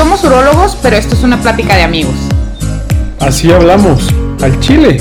[0.00, 2.14] Somos urólogos, pero esto es una plática de amigos.
[3.20, 4.08] Así hablamos,
[4.42, 4.96] al chile.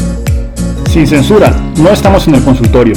[0.90, 2.96] Sin censura, no estamos en el consultorio.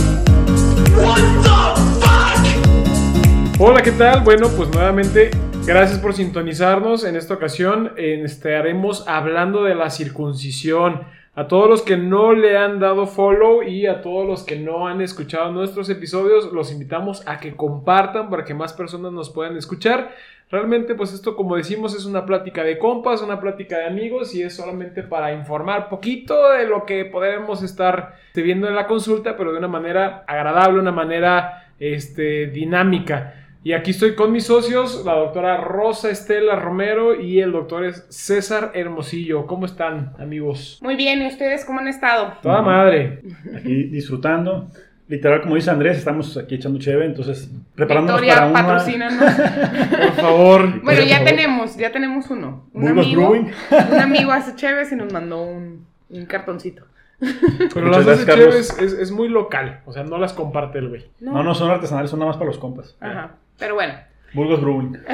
[3.57, 4.25] Hola, ¿qué tal?
[4.25, 5.31] Bueno, pues nuevamente
[5.65, 7.05] gracias por sintonizarnos.
[7.05, 11.03] En esta ocasión eh, estaremos hablando de la circuncisión.
[11.37, 14.89] A todos los que no le han dado follow y a todos los que no
[14.89, 19.57] han escuchado nuestros episodios, los invitamos a que compartan para que más personas nos puedan
[19.57, 20.11] escuchar.
[20.53, 24.43] Realmente, pues esto, como decimos, es una plática de compas, una plática de amigos y
[24.43, 29.53] es solamente para informar poquito de lo que podemos estar viendo en la consulta, pero
[29.53, 33.33] de una manera agradable, una manera este, dinámica.
[33.65, 38.73] Y aquí estoy con mis socios, la doctora Rosa Estela Romero y el doctor César
[38.75, 39.47] Hermosillo.
[39.47, 40.81] ¿Cómo están, amigos?
[40.83, 42.35] Muy bien, ¿y ustedes cómo han estado?
[42.43, 43.23] Toda madre.
[43.57, 44.69] Aquí disfrutando.
[45.13, 48.63] Literal, como dice Andrés, estamos aquí echando chévere, entonces preparándonos Victoria, para una...
[48.63, 49.23] patrocínanos.
[49.91, 50.61] Por favor.
[50.83, 51.29] bueno, por ya favor.
[51.31, 52.65] tenemos, ya tenemos uno.
[52.73, 53.51] Un Burgos amigo, Brewing.
[53.93, 56.85] un amigo hace chéves y nos mandó un, un cartoncito.
[57.21, 58.55] Pero Muchas las Carlos.
[58.57, 61.05] es, es, es muy local, o sea, no las comparte el güey.
[61.21, 62.97] No, no son artesanales, son nada más para los compas.
[62.99, 63.93] Ajá, pero bueno.
[64.33, 64.97] Burgos Brewing.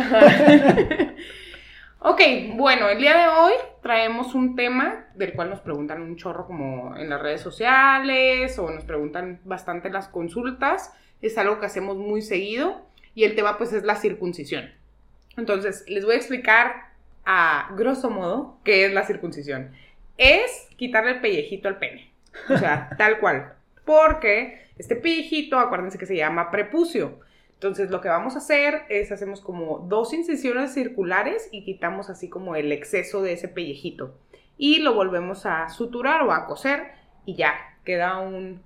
[2.01, 2.21] Ok,
[2.55, 6.97] bueno, el día de hoy traemos un tema del cual nos preguntan un chorro como
[6.97, 10.93] en las redes sociales o nos preguntan bastante en las consultas.
[11.23, 14.71] Es algo que hacemos muy seguido y el tema pues es la circuncisión.
[15.37, 16.93] Entonces, les voy a explicar
[17.25, 19.73] a grosso modo qué es la circuncisión.
[20.19, 22.13] Es quitarle el pellejito al pene.
[22.49, 23.55] O sea, tal cual.
[23.85, 27.19] Porque este pellejito, acuérdense que se llama prepucio.
[27.59, 32.29] Entonces lo que vamos a hacer es hacemos como dos incisiones circulares y quitamos así
[32.29, 34.15] como el exceso de ese pellejito.
[34.57, 36.85] Y lo volvemos a suturar o a coser
[37.27, 38.61] y ya, queda un,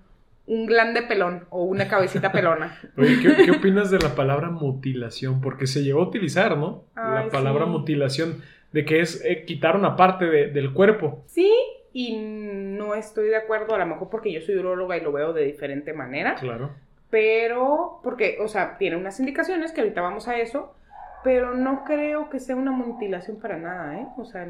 [0.47, 2.79] un glande pelón o una cabecita pelona.
[2.99, 5.41] Oye, ¿qué, qué opinas de la palabra mutilación?
[5.41, 6.85] Porque se llegó a utilizar, ¿no?
[6.95, 7.71] Ay, la palabra sí.
[7.71, 11.25] mutilación, de que es eh, quitar una parte de- del cuerpo.
[11.29, 11.51] Sí,
[11.95, 15.33] y no estoy de acuerdo, a lo mejor porque yo soy uróloga y lo veo
[15.33, 16.35] de diferente manera.
[16.37, 16.71] Claro.
[17.13, 20.75] Pero porque, o sea, tiene unas indicaciones que ahorita vamos a eso,
[21.23, 24.07] pero no creo que sea una mutilación para nada, ¿eh?
[24.17, 24.49] O sea,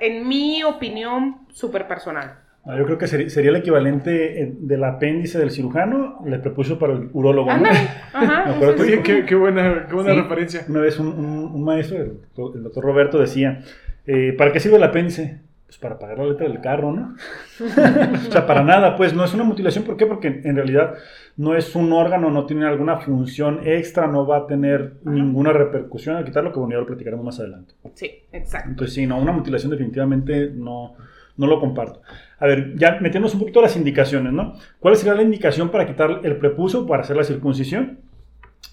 [0.00, 2.34] en mi opinión súper personal.
[2.64, 6.76] No, yo creo que sería, sería el equivalente eh, del apéndice del cirujano, le prepuso
[6.78, 7.52] para el urólogo.
[7.56, 7.68] ¿no?
[8.12, 8.46] Ajá.
[8.46, 10.20] Me acuerdo Oye, qué, qué buena, qué buena Sí.
[10.20, 10.64] referencia.
[10.68, 13.60] Una vez un, un- un maestro, el, doctor- el doctor Roberto, decía,
[14.06, 15.40] eh, ¿para qué sirve el apéndice?
[15.72, 17.14] Pues para pagar la letra del carro, ¿no?
[18.28, 19.84] o sea, para nada, pues no es una mutilación.
[19.84, 20.04] ¿Por qué?
[20.04, 20.96] Porque en realidad
[21.38, 26.16] no es un órgano, no tiene alguna función extra, no va a tener ninguna repercusión
[26.16, 27.72] al quitarlo, que bueno, ya lo platicaremos más adelante.
[27.94, 28.68] Sí, exacto.
[28.68, 30.92] Entonces, sí, no, una mutilación definitivamente no,
[31.38, 32.02] no lo comparto.
[32.38, 34.52] A ver, ya metemos un poquito las indicaciones, ¿no?
[34.78, 37.98] ¿Cuál sería la indicación para quitar el prepucio, para hacer la circuncisión?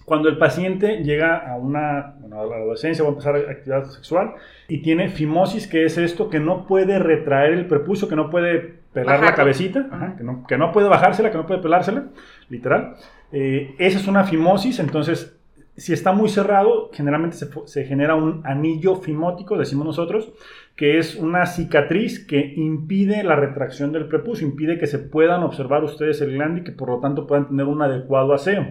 [0.05, 4.33] Cuando el paciente llega a una bueno, a la adolescencia, va a empezar actividad sexual
[4.67, 8.79] y tiene fimosis, que es esto que no puede retraer el prepucio, que no puede
[8.91, 12.05] pelar la cabecita, ajá, que, no, que no puede bajársela, que no puede pelársela,
[12.49, 12.95] literal.
[13.31, 15.35] Eh, esa es una fimosis, entonces
[15.77, 20.33] si está muy cerrado, generalmente se genera un anillo fimótico, decimos nosotros,
[20.75, 25.83] que es una cicatriz que impide la retracción del prepucio, impide que se puedan observar
[25.83, 28.65] ustedes el glande y que por lo tanto puedan tener un adecuado aseo.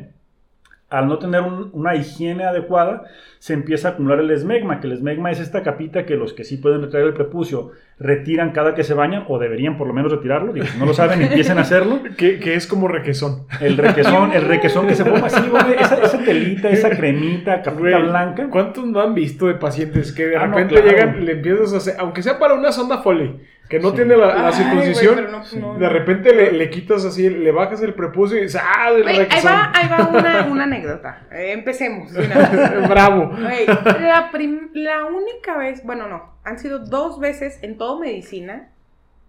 [0.90, 3.04] Al no tener un- una higiene adecuada,
[3.38, 6.44] se empieza a acumular el esmegma, que el esmegma es esta capita que los que
[6.44, 10.10] sí pueden retraer el prepucio retiran cada que se bañan, o deberían por lo menos
[10.12, 12.00] retirarlo, digo, si no lo saben, empiecen a hacerlo.
[12.16, 13.42] Que, que es como requesón.
[13.60, 17.80] El requesón, el requesón que se forma así, güey, esa, esa telita, esa cremita, capita
[17.98, 18.48] Güey, blanca.
[18.50, 20.88] ¿Cuántos no han visto de pacientes que de Ah, no, repente claro.
[20.90, 23.36] llegan, le empiezas a hacer, aunque sea para una sonda Foley,
[23.68, 23.96] que no Sí.
[23.96, 27.94] tiene la, la circuncisión, no- no- de repente le, le quitas así, le bajas el
[27.94, 31.26] prepucio y dices, ¡ah, Güey, ahí va, ahí va una, una anécdota.
[31.30, 32.10] Eh, empecemos.
[32.12, 32.86] una.
[32.88, 33.32] Bravo.
[33.38, 34.30] La,
[34.74, 38.70] la única vez, bueno, no, han sido dos veces en toda medicina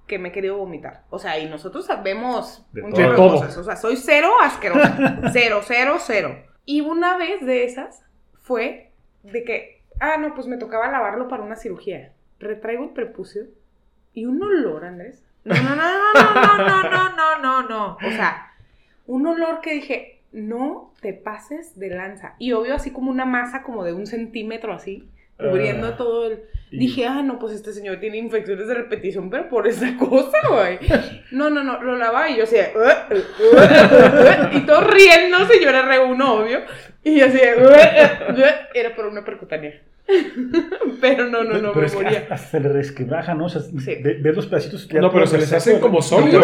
[0.08, 1.04] que me he querido vomitar.
[1.10, 3.02] O sea, y nosotros sabemos De un todo.
[3.02, 3.32] chorro De todo.
[3.42, 3.58] cosas.
[3.58, 5.20] O sea, soy cero asquerosa.
[5.34, 6.36] cero, cero, cero.
[6.66, 8.04] Y una vez de esas
[8.42, 8.92] fue
[9.24, 12.14] de que, ah, no, pues me tocaba lavarlo para una cirugía.
[12.40, 13.44] Retraigo el prepucio
[14.14, 15.24] y un olor, Andrés.
[15.46, 17.98] No, no, no, no, no, no, no, no, no, no.
[18.06, 18.52] O sea,
[19.08, 22.36] un olor que dije, no te pases de lanza.
[22.40, 25.08] Y obvio, así como una masa como de un centímetro así,
[25.38, 25.98] cubriendo Ah.
[25.98, 26.44] todo el...
[26.72, 30.38] Y- Dije, ah, no, pues este señor tiene infecciones de repetición, pero por esa cosa,
[30.50, 30.78] güey.
[31.32, 34.82] No, no, no, lo lavaba y yo así, de, "Uh, uh, uh, uh", y todo
[34.82, 36.60] riéndose, yo era re uno, obvio.
[37.04, 38.44] Y yo "Uh, uh, uh",
[38.76, 39.82] era por una percutánea.
[41.02, 42.10] Pero no, no, no, pero me es moría.
[42.20, 43.46] hasta, hasta se le resquebraja, ¿no?
[43.46, 43.96] O sea, Sí.
[44.04, 46.42] ve- los pedacitos que ya No, pero se les hacen como son, no,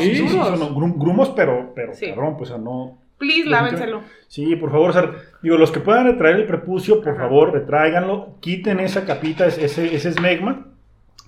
[0.00, 0.14] Sí.
[0.14, 2.06] sí, sí, son grum- grumos, pero, pero Sí.
[2.10, 2.98] cabrón, pues o sea, no.
[3.18, 4.02] Please, lávenselo.
[4.28, 5.10] Sí, por favor, o sea,
[5.42, 7.22] digo, los que puedan retraer el prepucio, por Ajá.
[7.22, 10.66] favor, retráiganlo, quiten esa capita, ese, ese esmegma,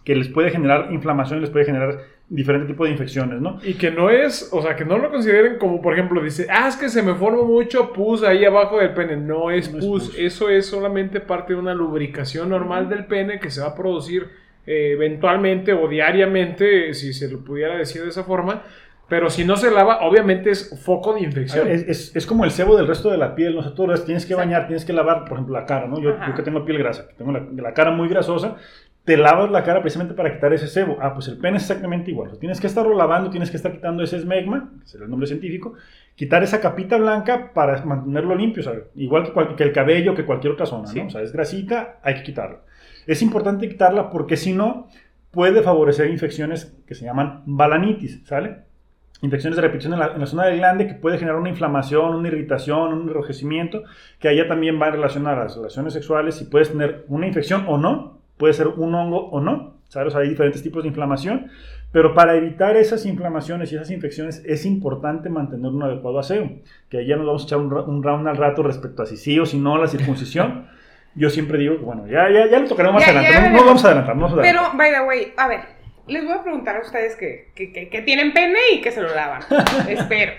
[0.05, 1.99] que les puede generar inflamación y les puede generar
[2.29, 3.59] diferente tipo de infecciones, ¿no?
[3.63, 6.67] Y que no es, o sea, que no lo consideren como, por ejemplo, dice, ah,
[6.69, 9.17] es que se me forma mucho pus ahí abajo del pene.
[9.17, 13.39] No es, No es pus, eso es solamente parte de una lubricación normal del pene
[13.41, 14.29] que se va a producir
[14.67, 18.63] eh, eventualmente o diariamente, si se lo pudiera decir de esa forma.
[19.07, 21.69] Pero si no se lava, obviamente es foco de infección.
[21.71, 23.61] Es, es- es como el sebo del resto de la piel, ¿no?
[23.61, 26.01] O sea, tú tienes que bañar, tienes que lavar, por ejemplo, la cara, ¿no?
[26.01, 28.57] Yo, yo que tengo piel grasa, que tengo la, la cara muy grasosa,
[29.05, 30.97] te lavas la cara precisamente para quitar ese sebo.
[31.01, 32.31] Ah, pues el pene es exactamente igual.
[32.33, 35.27] O tienes que estarlo lavando, tienes que estar quitando ese esmegma, que será el nombre
[35.27, 35.75] científico,
[36.15, 40.15] quitar esa capita blanca para mantenerlo limpio, o sea, igual que, cual- que el cabello,
[40.15, 41.01] que cualquier otra zona, Sí.
[41.01, 41.07] ¿no?
[41.09, 42.61] O sea, es grasita, hay que quitarla.
[43.07, 44.89] Es importante quitarla porque si no,
[45.31, 48.65] puede favorecer infecciones que se llaman balanitis, ¿sale?
[49.23, 52.15] infecciones de repetición en la, en la zona del glande que puede generar una inflamación,
[52.15, 53.83] una irritación, un enrojecimiento,
[54.19, 57.65] que allá también va en relación a las relaciones sexuales y puedes tener una infección
[57.67, 60.09] o no, puede ser un hongo o no, ¿sabes?
[60.09, 61.51] O sea, hay diferentes tipos de inflamación,
[61.93, 66.51] pero para evitar esas inflamaciones y esas infecciones es importante mantener un adecuado aseo,
[66.89, 69.39] que allá nos vamos a echar un, un round al rato respecto a si sí
[69.39, 70.67] o si no la circuncisión.
[71.17, 73.57] Yo siempre digo, que, bueno, ya, ya, ya lo tocaremos más Ya, adelante, ya no,
[73.59, 74.69] no vamos a adelantar, no vamos a adelantar.
[74.73, 75.61] Pero, by the way, a ver,
[76.09, 79.01] les voy a preguntar a ustedes que, que, que- que tienen pene y que se
[79.01, 79.43] lo lavan.
[79.89, 80.33] Espero.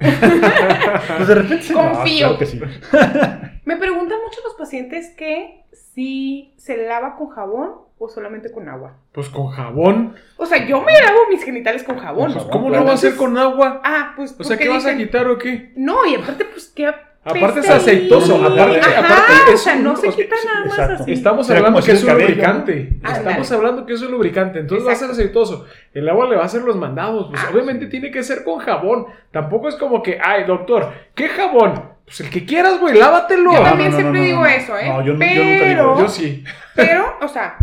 [1.16, 2.18] Pues de repente se Confío.
[2.18, 2.60] claro que sí.
[3.64, 8.96] Me preguntan mucho los pacientes que si se lava con jabón o solamente con agua.
[9.12, 10.16] Pues con jabón.
[10.36, 12.32] O sea, yo me lavo mis genitales con jabón.
[12.32, 12.80] Jabón, ¿Cómo claro.
[12.82, 13.80] lo va a hacer con agua?
[13.84, 14.34] Ah, pues.
[14.38, 15.72] O sea, ¿qué vas a quitar o qué?
[15.76, 16.92] No, y aparte, pues, ¿qué?
[17.24, 21.02] Aparte es aceitoso, aparte- Ajá, aparte o sea, un- no se quita nada más exacto.
[21.04, 21.12] así.
[21.12, 22.88] Estamos hablando que es un cabello, lubricante.
[23.00, 23.10] ¿no?
[23.12, 24.58] Estamos hablando que es un lubricante.
[24.58, 25.66] Entonces va a ser aceitoso.
[25.94, 27.28] El agua le va a hacer los mandados.
[27.30, 27.90] Pues Ah, obviamente sí.
[27.92, 29.06] tiene que ser con jabón.
[29.30, 31.92] Tampoco es como que, ay, doctor, ¿qué jabón?
[32.04, 33.52] Pues el que quieras, güey, lávatelo.
[33.52, 34.46] Yo también no, no, siempre no, digo no.
[34.46, 34.88] eso, ¿eh?
[34.88, 36.44] No, yo no- yo pero, nunca digo Yo sí.
[36.74, 37.56] pero, o sea,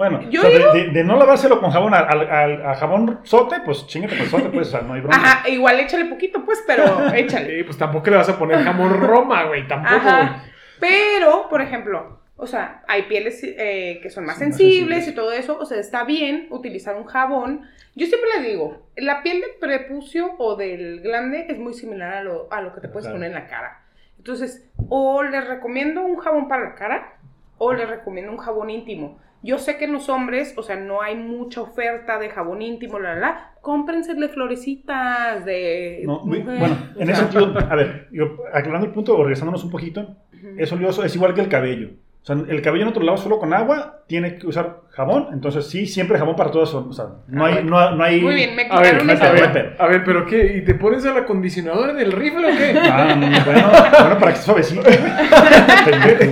[0.00, 2.74] Bueno, Yo o sea, de- digo- de, de no lavárselo con jabón a, a- a
[2.74, 5.18] jabón sote, pues chingate con sote, pues, o sea, no hay bronca.
[5.18, 7.58] ajá, igual échale poquito, pues, pero échale.
[7.58, 9.68] Sí, pues tampoco le vas a poner jamón Roma, güey.
[9.68, 10.06] Tampoco, güey.
[10.14, 10.44] Ajá.
[10.80, 15.08] Pero, por ejemplo, o sea, hay pieles eh, que son más Son más sensibles sensibles.
[15.08, 15.58] y todo eso.
[15.60, 17.68] O sea, está bien utilizar un jabón.
[17.94, 22.22] Yo siempre les digo, la piel del prepucio o del glande es muy similar a
[22.22, 23.16] lo, a lo que te puedes Claro.
[23.16, 23.82] poner en la cara.
[24.16, 27.16] Entonces, o les recomiendo un jabón para la cara
[27.58, 29.18] o les recomiendo un jabón íntimo.
[29.42, 32.98] Yo sé que en los hombres, o sea, no hay mucha oferta de jabón íntimo,
[32.98, 33.50] la, la, la.
[33.62, 36.44] Cómprensele florecitas de No, mujer.
[36.44, 40.16] bueno, en ese sentido, a ver, yo, aclarando el punto o regresándonos un poquito,
[40.58, 41.90] es oleoso, es igual que el cabello.
[42.22, 45.28] O sea, el cabello no te lo lavas solo con agua, tiene que usar jabón,
[45.32, 47.70] entonces sí, siempre jabón para todas, o sea, no Ah, hay, bueno.
[47.70, 48.20] no, no hay...
[48.20, 50.56] Muy bien, me A ver, esa a ver, a ver, pero ¿qué?
[50.58, 52.78] ¿Y te pones el acondicionador en el rifle o qué?
[52.78, 53.70] Ah, no, no, bueno,
[54.00, 54.82] bueno, para que suavecito.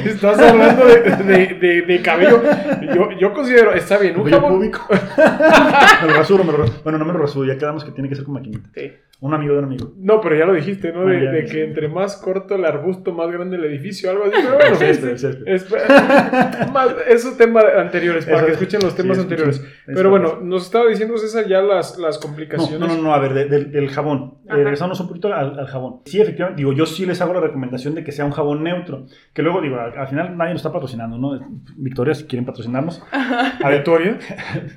[0.04, 2.42] Estás hablando de, de- de- de cabello.
[2.94, 4.58] Yo, yo considero, está bien, un Cabello jabón.
[4.58, 4.86] púbico.
[6.02, 6.80] me lo rasuro, me lo rasuro.
[6.82, 8.68] Bueno, no me lo rasuro, ya quedamos que tiene que ser con maquinita.
[8.74, 8.92] Sí.
[9.20, 9.92] Un amigo de un amigo.
[9.96, 11.04] No, pero ya lo dijiste, ¿no?
[11.04, 11.52] De, Ah, ya, de ya.
[11.52, 14.34] que entre más corto el arbusto, más grande el edificio, algo así.
[14.36, 15.48] Pero bueno, El césped, el césped.
[15.48, 15.66] es,
[16.72, 19.56] más, esos temas anteriores, para Eso- que escuchen los temas anteriores.
[19.58, 22.80] Es Pero bueno, nos estaba diciendo César ya las, las No, complicaciones.
[22.80, 24.34] no, no, no, a ver, de- del- del jabón.
[24.44, 24.56] Eh, Ajá.
[24.56, 26.00] regresándonos un poquito al, al jabón.
[26.06, 29.06] Sí, efectivamente, digo, yo sí les hago la recomendación de que sea un jabón neutro.
[29.34, 31.38] Que luego, digo, al, al final nadie nos está patrocinando, ¿no?
[31.76, 33.02] Victoria, si quieren patrocinarnos.
[33.12, 34.18] A ver, Victoria.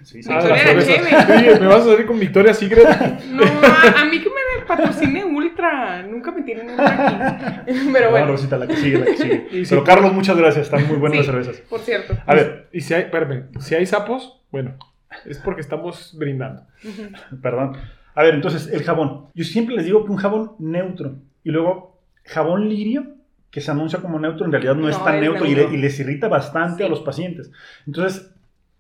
[0.04, 0.30] sí, sí.
[0.32, 1.38] Ah, Victoria las.
[1.38, 2.88] Oye, me vas a salir con Victoria Secret.
[3.32, 4.36] No, a, a mí que me
[4.66, 6.04] patrocine Ultra.
[6.04, 7.72] Nunca me tienen Ultra aquí.
[7.94, 9.48] Pero No, bueno, Rosita, la que sigue, la que sigue.
[9.52, 9.64] Sí.
[9.70, 11.32] Pero Carlos, muchas gracias, están muy buenas Sí.
[11.32, 11.62] las cervezas.
[11.70, 12.14] por cierto.
[12.26, 14.76] A ver, Y si hay, espérame, si hay sapos, bueno,
[15.26, 16.64] es porque estamos brindando.
[17.42, 17.78] perdón.
[18.16, 19.28] A ver, entonces, el jabón.
[19.34, 21.16] Yo siempre les digo que un jabón neutro.
[21.44, 23.06] Y luego, jabón lirio,
[23.50, 25.70] que se anuncia como neutro, en realidad no, es tan es neutro, y, neutro.
[25.72, 26.84] le- y les irrita bastante Sí.
[26.84, 27.52] a los pacientes.
[27.88, 28.31] Entonces,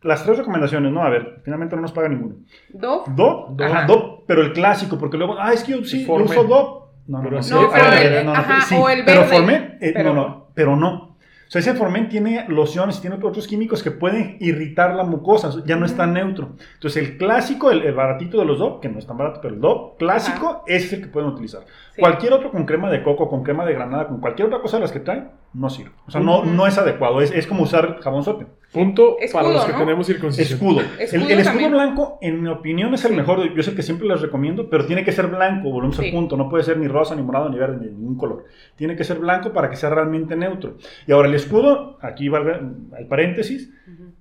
[0.01, 1.03] las tres recomendaciones, ¿no?
[1.03, 2.35] A ver, finalmente no nos paga ninguno.
[2.69, 3.61] DOP, Dop.
[3.61, 6.81] ajá, DOP, pero el clásico, porque luego, ah, es que yo sí, yo uso DOP.
[7.07, 7.43] No, no, Pero no.
[7.43, 10.13] sí, No, pero el- no, no, ajá, sí, o el Pero verde, Formen, eh, pero-
[10.13, 11.11] no, no, pero no.
[11.47, 15.75] O sea, ese Formen tiene lociones, tiene otros químicos que pueden irritar la mucosa, ya
[15.75, 16.51] no es tan neutro.
[16.75, 19.53] Entonces, el clásico, el, el baratito de los DOP, que no es tan barato, pero
[19.55, 21.63] el DOP clásico, es el que pueden utilizar.
[21.93, 21.99] Sí.
[22.01, 24.81] Cualquier otro con crema de coco, con crema de granada, con cualquier otra cosa de
[24.83, 25.91] las que traen, no sirve.
[26.07, 26.49] O sea, no, Ujú.
[26.51, 28.45] no es adecuado, es, es como usar jabón sote.
[28.71, 29.77] Punto Escudo, para los que ¿no?
[29.79, 30.57] tenemos circuncisión.
[30.59, 30.81] Escudo.
[30.97, 31.71] Escudo el, el escudo también.
[31.71, 33.53] blanco, en mi opinión, es el mejor.
[33.53, 36.05] Yo sé que siempre les recomiendo, pero tiene que ser blanco, volvemos Sí.
[36.05, 36.37] al punto.
[36.37, 38.45] No puede ser ni rosa, ni morado, ni verde, ni ningún color.
[38.77, 40.77] Tiene que ser blanco para que sea realmente neutro.
[41.05, 42.61] Y ahora el escudo, aquí valga
[42.97, 43.71] el paréntesis,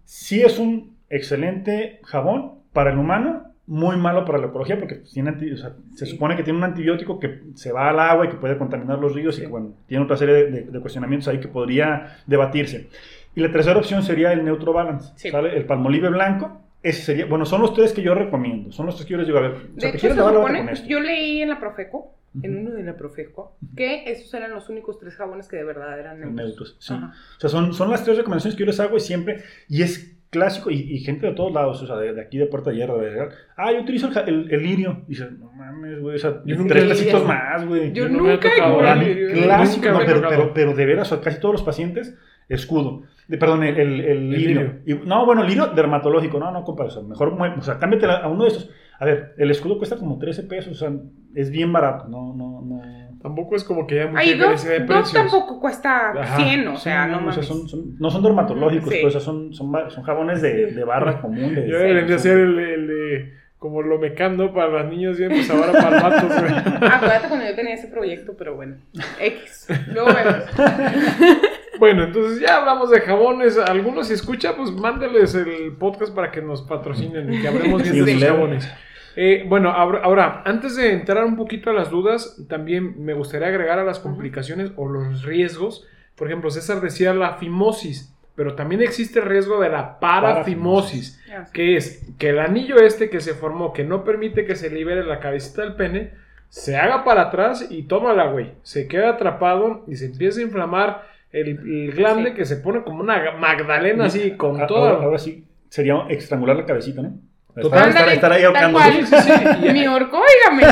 [0.04, 5.28] sí es un excelente jabón para el humano, muy malo para la ecología porque tiene
[5.30, 8.28] anti- o sea, se supone que tiene un antibiótico que se va al agua y
[8.28, 11.28] que puede contaminar los ríos y que bueno, tiene otra serie de, de- de cuestionamientos
[11.28, 12.88] ahí que podría debatirse.
[13.34, 15.30] Y la tercera opción sería el Neutro Balance, Sí.
[15.30, 15.56] ¿sale?
[15.56, 16.60] El palmolive blanco.
[16.82, 18.72] Ese sería, bueno, son los tres que yo recomiendo.
[18.72, 20.16] Son los tres que yo les digo, a ver, o sea, De te hecho, quieres
[20.18, 20.88] se supone, con esto.
[20.88, 22.66] yo leí en la Profeco, en Ujú.
[22.68, 26.20] uno de la Profeco, que esos eran los únicos tres jabones que de verdad eran
[26.20, 26.46] neutros.
[26.46, 26.94] Neutros, sí.
[26.94, 27.12] Ajá.
[27.36, 30.16] O sea, son, son las tres recomendaciones que yo les hago y siempre, y es
[30.30, 32.98] clásico, y, y gente de todos lados, o sea, de, de aquí de Puerta Hierro,
[32.98, 33.28] de Real.
[33.56, 35.02] Ah, yo utilizo el, el, el lirio.
[35.06, 37.92] Y dices, no mames, güey, o sea, Yo tres he pesitos más, güey.
[37.92, 41.22] Yo no ha nunca mí, lirio, clásico, no, pero, pero, pero de veras, o sea,
[41.22, 42.16] casi todos los pacientes,
[42.48, 43.02] escudo.
[43.30, 44.80] De, perdón, el, el, el lirio.
[44.84, 46.38] Y- no, bueno, lirio dermatológico.
[46.40, 46.88] No, no, compadre.
[46.88, 48.70] O sea, mejor, o sea, cámbiate a uno de estos.
[48.98, 50.72] A ver, el escudo cuesta como 13 pesos.
[50.72, 50.90] O sea,
[51.34, 52.08] es bien barato.
[52.08, 52.82] No, no, no.
[53.22, 55.12] Tampoco es como que haya mucha Ahí dos, de dos precios.
[55.12, 56.36] tampoco cuesta Ajá.
[56.38, 58.98] 100, o Sí, sea, no, o sea, son, son- no son dermatológicos, Sí.
[59.02, 61.54] pues, o sea, son, son, son jabones de, de barra común.
[61.54, 65.30] De, Yo debería de hacer el, el de como lo mecando para las niñas bien,
[65.32, 66.52] pues ahora para el vato, güey.
[66.90, 68.76] Acuérdate cuando yo tenía ese proyecto, pero bueno,
[69.20, 69.68] X.
[69.92, 70.44] Luego vemos.
[71.80, 73.56] Bueno, entonces ya hablamos de jabones.
[73.58, 77.94] Algunos si escucha, pues mándeles el podcast para que nos patrocinen y que hablemos bien
[77.94, 78.26] Sí, de sus sí.
[78.26, 78.70] jabones.
[79.16, 83.48] Eh, bueno, ahora, ahora, antes de entrar un poquito a las dudas, también me gustaría
[83.48, 85.86] agregar a las complicaciones o los riesgos.
[86.16, 91.18] Por ejemplo, César decía la fimosis, pero también existe el riesgo de la parafimosis,
[91.52, 95.02] que es que el anillo este que se formó, que no permite que se libere
[95.02, 96.12] la cabecita del pene,
[96.50, 98.52] se haga para atrás y tómala, güey.
[98.62, 102.36] Se queda atrapado y se empieza a inflamar el, el glande Sí.
[102.36, 104.90] que se pone como una magdalena así, con Ah, toda...
[104.90, 107.18] Ahora, ahora sí, sería estrangular la cabecita, ¿no?
[107.60, 107.88] Total.
[108.12, 108.78] Estar, ahí ahorcando.
[108.80, 110.66] Sí, sí, Mi orco, óigame.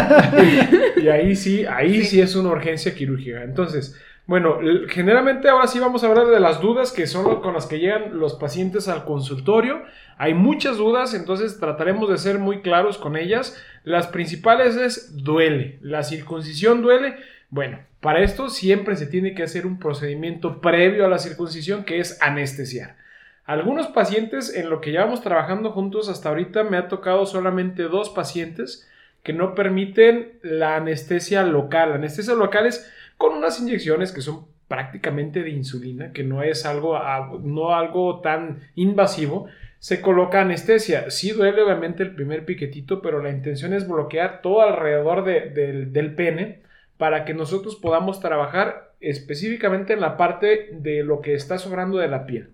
[1.02, 2.06] Y ahí sí, ahí sí.
[2.06, 2.20] Sí.
[2.20, 3.42] es una urgencia quirúrgica.
[3.42, 7.66] Entonces, bueno, generalmente ahora sí vamos a hablar de las dudas que son con las
[7.66, 9.82] que llegan los pacientes al consultorio.
[10.18, 13.56] Hay muchas dudas, entonces trataremos de ser muy claros con ellas.
[13.84, 15.78] Las principales es duele.
[15.82, 17.16] La circuncisión duele.
[17.50, 21.98] Bueno, para esto siempre se tiene que hacer un procedimiento previo a la circuncisión que
[21.98, 22.96] es anestesiar.
[23.44, 28.10] Algunos pacientes, en lo que llevamos trabajando juntos hasta ahorita, me ha tocado solamente dos
[28.10, 28.86] pacientes
[29.22, 31.90] que no permiten la anestesia local.
[31.90, 36.66] La anestesia local es con unas inyecciones que son prácticamente de insulina, que no es
[36.66, 39.46] algo, a- no algo tan invasivo.
[39.78, 41.10] Se coloca anestesia.
[41.10, 46.14] Sí duele obviamente el primer piquetito, pero la intención es bloquear todo alrededor de- del
[46.14, 46.60] pene
[46.98, 52.08] para que nosotros podamos trabajar específicamente en la parte de lo que está sobrando de
[52.08, 52.50] la piel.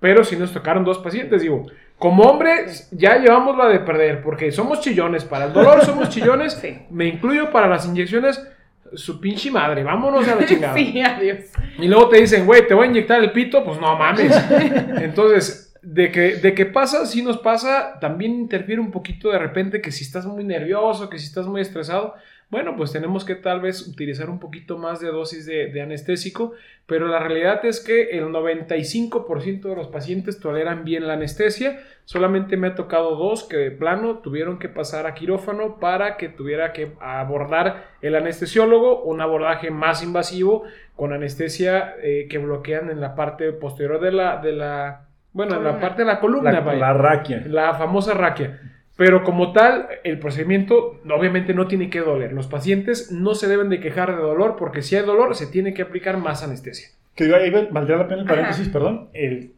[0.00, 1.66] Pero si nos tocaron dos pacientes, digo,
[1.98, 6.54] como hombres ya llevamos la de perder, porque somos chillones, para el dolor somos chillones,
[6.54, 6.78] Sí.
[6.90, 8.46] me incluyo para las inyecciones,
[8.94, 10.74] su pinche madre, vámonos a la chingada.
[10.76, 11.38] Sí, adiós.
[11.78, 14.32] Y luego te dicen, güey, te voy a inyectar el pito, pues no mames.
[15.00, 19.80] Entonces, de que, de que pasa, sí nos pasa, también interfiere un poquito de repente
[19.80, 22.14] que si estás muy nervioso, que si estás muy estresado,
[22.50, 26.52] bueno, pues tenemos que tal vez utilizar un poquito más de dosis de, de anestésico,
[26.86, 32.56] pero la realidad es que el 95% de los pacientes toleran bien la anestesia, solamente
[32.56, 36.72] me ha tocado dos que de plano tuvieron que pasar a quirófano para que tuviera
[36.72, 40.64] que abordar el anestesiólogo, un abordaje más invasivo
[40.96, 45.64] con anestesia eh, que bloquean en la parte posterior de la, de la bueno, en
[45.64, 46.78] la parte de la columna, La, vaya.
[46.78, 47.42] la raquia.
[47.46, 48.60] La famosa raquia.
[48.96, 52.32] Pero como tal, el procedimiento obviamente no tiene que doler.
[52.32, 55.74] Los pacientes no se deben de quejar de dolor porque si hay dolor se tiene
[55.74, 56.88] que aplicar más anestesia.
[57.16, 58.72] Que digo, ahí valdría la pena el paréntesis, Ajá.
[58.72, 59.08] perdón.
[59.12, 59.50] El-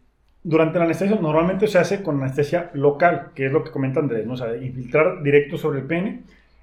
[0.42, 4.26] durante la anestesia normalmente se hace con anestesia local, que es lo que comenta Andrés,
[4.26, 4.34] ¿no?
[4.34, 6.20] O sea, infiltrar directo sobre el pene.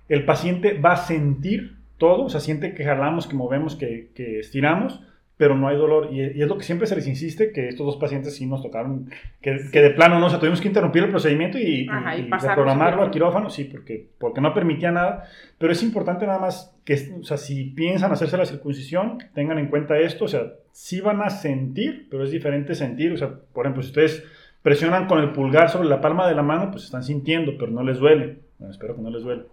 [0.10, 4.40] El paciente va a sentir todo, o sea, siente que jalamos, que movemos, que, que
[4.40, 5.02] estiramos,
[5.38, 6.10] pero no hay dolor.
[6.12, 9.10] Y, es lo que siempre se les insiste, que estos dos pacientes sí nos tocaron,
[9.42, 10.28] que, que de plano, ¿no?
[10.28, 13.50] O sea, tuvimos que interrumpir el procedimiento y, Ajá, y y reprogramarlo a a quirófano,
[13.50, 15.26] sí, porque, porque no permitía nada.
[15.58, 19.68] Pero es importante nada más que, o sea, si piensan hacerse la circuncisión, tengan en
[19.68, 23.66] cuenta esto, o sea, sí van a sentir, pero es diferente sentir, o sea, por
[23.66, 24.24] ejemplo, si ustedes
[24.62, 27.84] presionan con el pulgar sobre la palma de la mano, pues están sintiendo, pero no
[27.84, 28.40] les duele.
[28.58, 29.44] Bueno, espero que no les duele.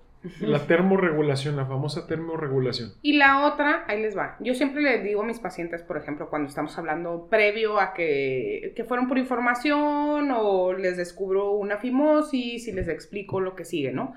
[0.40, 2.92] La termorregulación, la famosa termorregulación.
[3.00, 4.36] Y la otra, ahí les va.
[4.40, 8.74] Yo siempre les digo a mis pacientes, por ejemplo, cuando estamos hablando previo a que,
[8.76, 13.92] que fueron por información o les descubro una fimosis y les explico lo que sigue,
[13.92, 14.14] ¿no?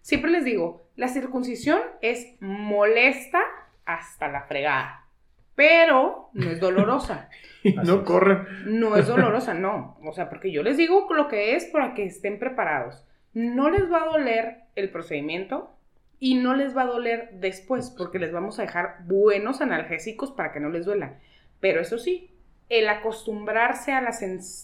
[0.00, 3.40] Siempre les digo, la circuncisión es molesta
[3.86, 5.06] hasta la fregada,
[5.54, 7.30] pero no es dolorosa.
[7.64, 8.46] No corren.
[8.66, 9.96] No es dolorosa, no.
[10.02, 13.06] O sea, porque yo les digo lo que es para que estén preparados.
[13.34, 15.70] No les va a doler el procedimiento
[16.18, 20.52] y no les va a doler después, porque les vamos a dejar buenos analgésicos para
[20.52, 21.14] que no les duela.
[21.60, 22.30] Pero eso sí,
[22.68, 24.12] el acostumbrarse a la,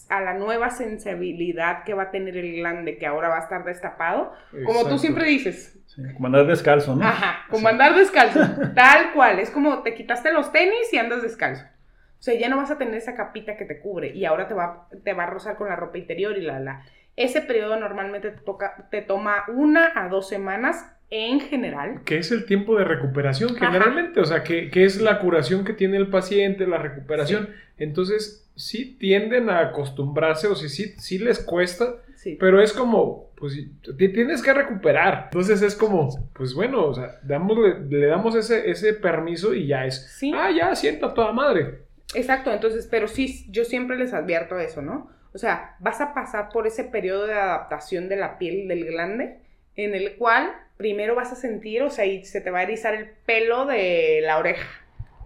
[0.09, 3.63] a la nueva sensibilidad que va a tener el glande, que ahora va a estar
[3.63, 4.33] destapado,
[4.65, 5.77] como tú siempre dices.
[6.13, 7.05] como andar descalzo, ¿no?
[7.05, 8.39] Ajá, como andar descalzo,
[8.75, 9.39] tal cual.
[9.39, 11.63] Es como te quitaste los tenis y andas descalzo.
[11.63, 14.53] O sea, ya no vas a tener esa capita que te cubre y ahora te
[14.53, 16.85] va, te va a rozar con la ropa interior y la, la.
[17.15, 22.01] Ese periodo normalmente te, toca, te toma una a dos semanas en general.
[22.05, 25.97] Que es el tiempo de recuperación generalmente, o sea, que, es la curación que tiene
[25.97, 27.49] el paciente, la recuperación.
[27.77, 31.97] Entonces, sí tienden a acostumbrarse, o sea, sí, sí les cuesta,
[32.39, 33.59] pero es como, pues
[33.97, 35.25] te tienes que recuperar.
[35.25, 40.21] Entonces es como, pues bueno, o sea, le damos ese, ese permiso y ya es,
[40.33, 41.79] ah, ya sienta toda madre.
[42.13, 45.09] Exacto, entonces, pero sí, yo siempre les advierto eso, ¿no?
[45.33, 49.39] O sea, vas a pasar por ese periodo de adaptación de la piel del glande
[49.75, 52.93] en el cual primero vas a sentir, o sea, y se te va a erizar
[52.93, 54.67] el pelo de la oreja.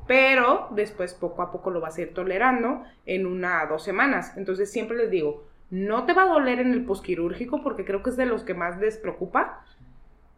[0.08, 4.38] Pero después poco a poco lo vas a ir tolerando en una o dos semanas.
[4.38, 8.12] Entonces siempre les digo, no te va a doler en el posquirúrgico porque creo que
[8.12, 9.66] es de los que más les preocupa,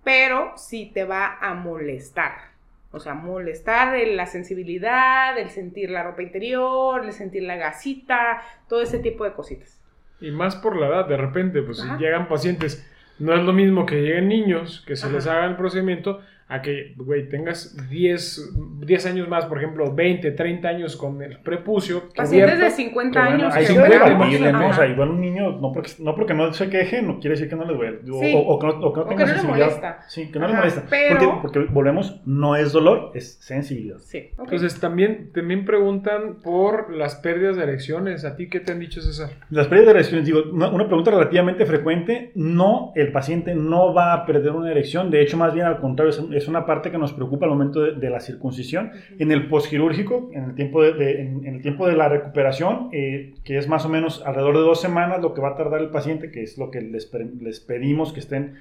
[0.04, 2.57] pero sí te va a molestar.
[2.92, 8.82] O sea, molestar la sensibilidad, el sentir la ropa interior, el sentir la gasita, todo
[8.82, 9.82] ese tipo de cositas.
[10.20, 12.90] Y más por la edad, de repente, pues si llegan pacientes,
[13.20, 16.94] no es lo mismo que lleguen niños, que se les haga el procedimiento, a que,
[16.96, 22.04] güey, tengas 10, 10 años más, por ejemplo, 20, 30 años con el prepucio.
[22.16, 23.54] Pacientes de 50 años.
[23.54, 24.70] Hay 50, ¿no?
[24.70, 27.50] O sea, igual un niño, no porque, no porque no se queje, no quiere decir
[27.50, 28.00] que no le duele.
[28.10, 30.00] O, que no, o que no tenga que no Le molesta.
[30.08, 30.84] Sí, que no le molesta.
[30.90, 31.40] Pero...
[31.42, 33.98] Porque, volvemos, no es dolor, es sensibilidad.
[33.98, 34.30] Sí.
[34.40, 38.24] Entonces, también, también preguntan por las pérdidas de erecciones.
[38.24, 39.32] ¿A ti qué te han dicho, César?
[39.50, 42.32] Las pérdidas de erecciones, digo, una, una pregunta relativamente frecuente.
[42.36, 45.12] No, el paciente no va a perder una erección.
[45.12, 47.82] De hecho, más bien al contrario, es es una parte que nos preocupa al momento
[47.82, 48.92] de, la circuncisión.
[49.20, 53.58] En el posquirúrgico, en el tiempo de, en, el tiempo de la recuperación, eh, que
[53.58, 56.32] es más o menos alrededor de dos semanas lo que va a tardar el paciente,
[56.32, 58.56] que es lo que les, les pedimos que estén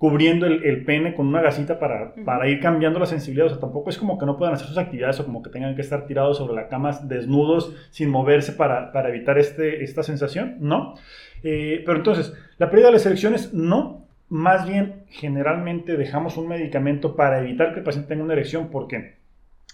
[0.00, 3.48] cubriendo el, pene con una gasita para, para, ir cambiando la sensibilidad.
[3.48, 5.74] O sea, tampoco es como que no puedan hacer sus actividades o como que tengan
[5.74, 10.56] que estar tirados sobre la cama desnudos sin moverse para, para evitar este, esta sensación,
[10.58, 10.94] ¿no?
[11.42, 13.99] Eh, pero entonces, la pérdida de las elecciones, no
[14.30, 19.16] más bien generalmente dejamos un medicamento para evitar que el paciente tenga una erección porque,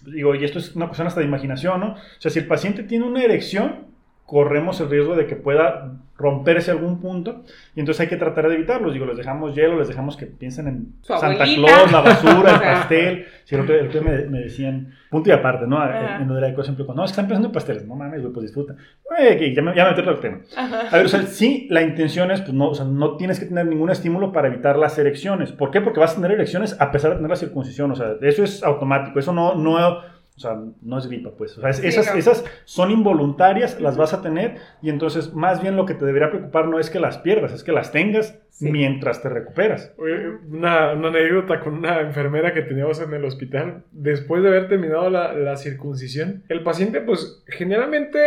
[0.05, 1.93] digo, y esto es una cuestión hasta de imaginación, ¿no?
[1.93, 3.86] O sea, si el paciente tiene una erección,
[4.27, 8.55] corremos el riesgo de que pueda romperse algún punto y entonces hay que tratar de
[8.55, 8.93] evitarlos.
[8.93, 13.27] Digo, les dejamos hielo, les dejamos que piensen en Santa Claus, la basura, el pastel.
[13.45, 15.79] Si el otro, día me, decían, punto y aparte, ¿no?
[15.85, 18.75] En lo de la siempre no, están pensando en pasteles, no mames, pues disfruta.
[19.19, 20.41] ya me, ya me meto el tema.
[20.57, 23.47] A ver, o sea, sí, la intención es, pues no, o sea, no tienes que
[23.47, 25.53] tener ningún estímulo para evitar las erecciones.
[25.53, 25.81] ¿Por qué?
[25.81, 27.93] Porque vas a tener erecciones a pesar de tener la circuncisión.
[27.93, 30.01] O sea, eso es automático, eso no, no
[30.37, 31.57] o sea, no es gripa, pues.
[31.57, 35.87] O sea, esas, esas son involuntarias, las vas a tener y entonces más bien lo
[35.87, 39.31] que te debería preocupar no es que las pierdas, es que las tengas mientras te
[39.31, 39.95] recuperas.
[39.97, 45.09] Una, una, anécdota con una enfermera que teníamos en el hospital, después de haber terminado
[45.09, 48.19] la, la circuncisión, el paciente pues generalmente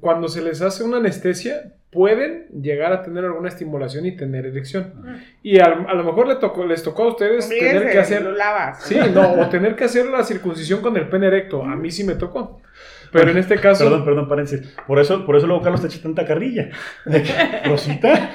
[0.00, 4.94] cuando se les hace una anestesia, pueden llegar a tener alguna estimulación y tener erección.
[5.42, 8.22] Y a, lo mejor les tocó, les tocó a ustedes tener que hacer...
[8.80, 11.62] Sí, no, o tener que hacer la circuncisión con el pene erecto.
[11.62, 12.62] A mí sí me tocó.
[13.12, 13.84] Pero en este caso.
[13.84, 14.66] Perdón, perdón, paréntesis.
[14.86, 16.70] Por eso, por eso luego Carlos te echa tanta carrilla.
[17.66, 18.30] ¿Rosita?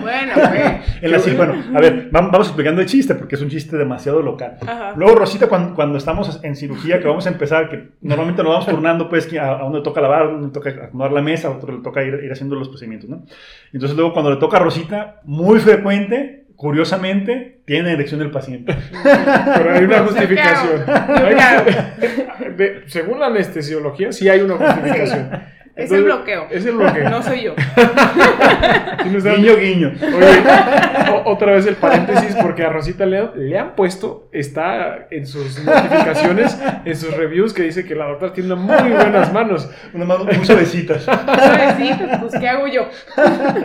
[0.00, 0.32] bueno,
[1.00, 1.36] güey.
[1.36, 4.58] bueno, a ver, vamos explicando el chiste porque es un chiste demasiado local.
[4.96, 8.66] Luego, Rosita, cuando, cuando, estamos en cirugía, que vamos a empezar, que normalmente nos vamos
[8.66, 11.48] turnando, pues, a, a uno le toca lavar, a uno le toca acomodar la mesa,
[11.48, 13.24] a otro le toca ir, ir haciendo los procedimientos, ¿no?
[13.72, 18.76] Entonces, luego, cuando le toca a Rosita, muy frecuente, curiosamente, tiene erección del paciente.
[19.02, 20.84] Pero hay una justificación.
[22.86, 25.30] según la anestesiología, sí hay una justificación
[25.74, 26.46] es el bloqueo.
[26.50, 27.08] Es el bloqueo.
[27.08, 27.54] No soy yo.
[29.04, 29.92] guiño, guiño.
[30.02, 30.42] Oye,
[31.24, 36.60] otra vez el paréntesis, porque a Rosita le, le, han puesto, está en sus notificaciones,
[36.84, 39.70] en sus reviews, que dice que la doctora tiene muy buenas manos.
[39.94, 41.04] Una mano muy suavecitas.
[41.04, 42.88] Suavecitas, pues ¿qué hago yo?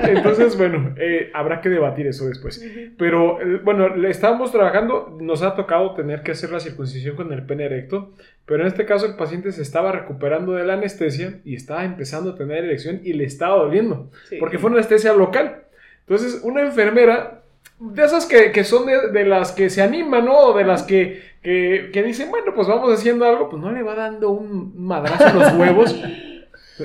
[0.04, 2.64] Entonces, bueno, eh, habrá que debatir eso después.
[2.98, 7.34] Pero, eh, bueno, le estábamos trabajando, nos ha tocado tener que hacer la circuncisión con
[7.34, 8.14] el pene erecto,
[8.48, 12.32] pero en este caso el paciente se estaba recuperando de la anestesia y estaba empezando
[12.32, 15.66] a tener erección y le estaba doliendo, porque fue una anestesia local.
[16.00, 17.44] Entonces, una enfermera,
[17.78, 20.54] de esas que, son de, las que se animan, ¿no?
[20.54, 24.30] De las que, que, dicen, bueno, pues vamos haciendo algo, pues no le va dando
[24.30, 26.02] un madrazo a los huevos.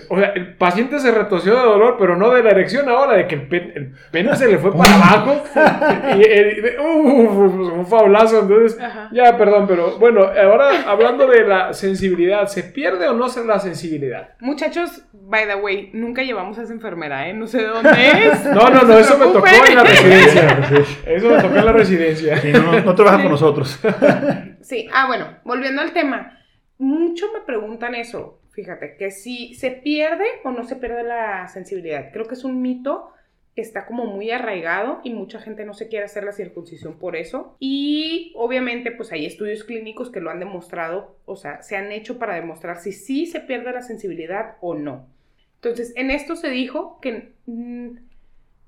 [0.09, 3.26] O sea, el paciente se retorció de dolor, pero no de la erección ahora, de
[3.26, 5.42] que el, pe- el pene se le fue para abajo.
[6.18, 8.40] y, eh, uf, un faulazo.
[8.40, 9.09] Entonces, Ajá.
[9.12, 13.59] ya, perdón, pero bueno, ahora hablando de la sensibilidad, ¿se pierde o no se la
[13.59, 14.31] sensibilidad?
[14.40, 17.35] Muchachos, by the way, nunca llevamos a esa enfermera, ¿eh?
[17.35, 18.44] No sé de dónde es.
[18.52, 20.59] No, no, no, eso me tocó en la residencia.
[21.07, 22.37] Eso me tocó en la residencia.
[22.38, 23.78] Sí, no, no, no trabaja con nosotros.
[24.61, 26.38] Sí, ah, bueno, volviendo al tema.
[26.78, 32.12] Mucho me preguntan eso, fíjate, que si se pierde o no se pierde la sensibilidad.
[32.12, 33.10] Creo que es un mito
[33.54, 37.16] que está como muy arraigado y mucha gente no se quiere hacer la circuncisión por
[37.16, 37.56] eso.
[37.58, 42.18] Y obviamente pues hay estudios clínicos que lo han demostrado, o sea, se han hecho
[42.18, 45.06] para demostrar si sí se pierde la sensibilidad o no.
[45.56, 47.90] Entonces, en esto se dijo que mm,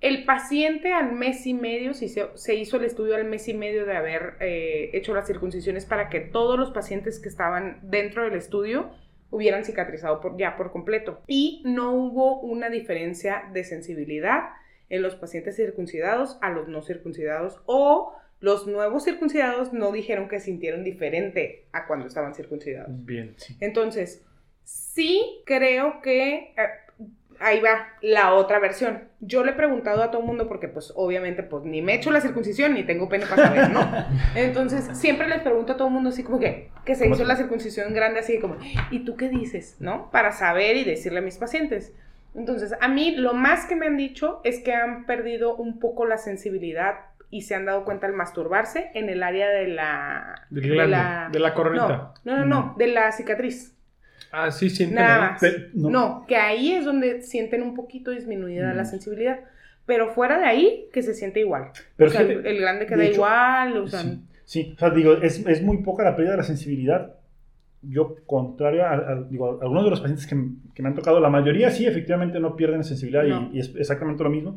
[0.01, 3.87] el paciente al mes y medio, si se, hizo el estudio al mes y medio
[3.87, 8.35] de haber eh, hecho las circuncisiones para que todos los pacientes que estaban dentro del
[8.35, 8.91] estudio
[9.31, 11.23] hubieran cicatrizado por, ya por completo.
[11.27, 14.51] Y no hubo una diferencia de sensibilidad
[14.89, 20.39] en los pacientes circuncidados a los no circuncidados o los nuevos circuncidados no dijeron que
[20.39, 22.91] sintieron diferente a cuando estaban circuncidados.
[23.05, 23.57] Bien, sí.
[23.61, 24.23] Entonces,
[24.65, 26.69] sí creo que eh,
[27.41, 29.05] ahí va la otra versión.
[29.21, 31.97] Yo le he preguntado a todo el mundo porque pues obviamente pues ni me he
[31.97, 33.81] hecho la circuncisión ni tengo pene para saber, ¿no?
[34.35, 37.25] Entonces, siempre les pregunto a todo el mundo así como que que se ¿Cómo hizo
[37.25, 38.57] la circuncisión grande así como,
[38.91, 39.77] ¿y tú qué dices?
[39.81, 40.11] ¿no?
[40.11, 41.93] Para saber y decirle a mis pacientes.
[42.35, 46.05] Entonces, a mí lo más que me han dicho es que han perdido un poco
[46.05, 46.97] la sensibilidad
[47.31, 52.15] y se han dado cuenta al masturbarse en el área de la de la coronita.
[52.25, 53.77] no, no, no, no, de la cicatriz.
[54.37, 55.41] Ah, sí, sienten Nada más.
[55.41, 55.91] Pero, no.
[55.91, 56.25] no.
[56.27, 58.77] que ahí es donde sienten un poquito disminuida Mm.
[58.77, 59.41] la sensibilidad.
[59.87, 61.69] Pero fuera de ahí, que se siente igual.
[61.97, 64.73] Pero o sea, fíjate, el, el grande de queda hecho, igual, o sea, Sí, sí,
[64.77, 67.15] o sea, digo, es, es muy poca la pérdida de la sensibilidad.
[67.83, 70.37] Yo, contrario a, a- digo, a algunos de los pacientes que,
[70.75, 74.31] que me han tocado, la mayoría sí, efectivamente no pierden sensibilidad y, es exactamente lo
[74.31, 74.57] mismo,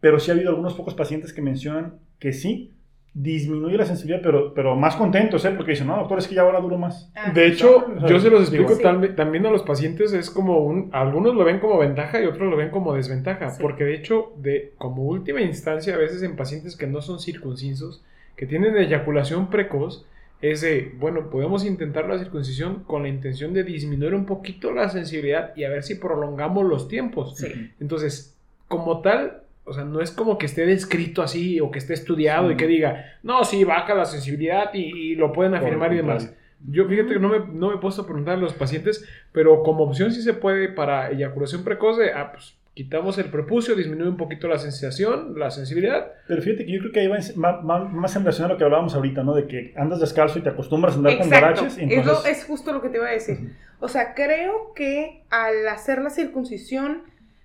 [0.00, 2.72] pero sí ha habido algunos pocos pacientes que mencionan que sí,
[3.14, 5.52] disminuye la sensibilidad, pero, pero más contentos, ¿eh?
[5.54, 7.10] Porque dicen, no, doctor, es que ya ahora duro más.
[7.14, 8.82] Ah, De hecho, o sea, yo se los explico digo- Sí.
[8.82, 12.48] tam- también a los pacientes, es como un, algunos lo ven como ventaja y otros
[12.50, 13.58] lo ven como desventaja, Sí.
[13.60, 18.02] porque de hecho, de, como última instancia, a veces en pacientes que no son circuncisos,
[18.36, 20.06] que tienen eyaculación precoz,
[20.40, 24.88] es de, bueno, podemos intentar la circuncisión con la intención de disminuir un poquito la
[24.88, 27.36] sensibilidad y a ver si prolongamos los tiempos.
[27.36, 27.70] sí.
[27.78, 28.36] Entonces,
[28.68, 32.48] como tal, o sea, no es como que esté descrito así o que esté estudiado
[32.48, 32.54] Sí.
[32.54, 35.96] y que diga, no, sí, baja la sensibilidad y, y lo pueden Por afirmar y
[35.96, 36.34] demás.
[36.68, 39.62] Yo fíjate que no me, no me he puesto a preguntar a los pacientes, pero
[39.62, 44.08] como opción sí se puede para eyaculación precoz, de, ah, pues quitamos el prepucio, disminuye
[44.08, 46.12] un poquito la sensación, la sensibilidad.
[46.28, 48.64] Pero fíjate que yo creo que ahí va, va más en relación a lo que
[48.64, 49.34] hablábamos ahorita, ¿no?
[49.34, 51.46] De que andas descalzo y te acostumbras a andar con Exacto.
[51.60, 51.78] guaraches.
[51.78, 53.36] Y Es, lo- entonces, es justo lo que te iba a decir.
[53.38, 53.48] Ujú.
[53.80, 57.02] O sea, creo que al hacer la circuncisión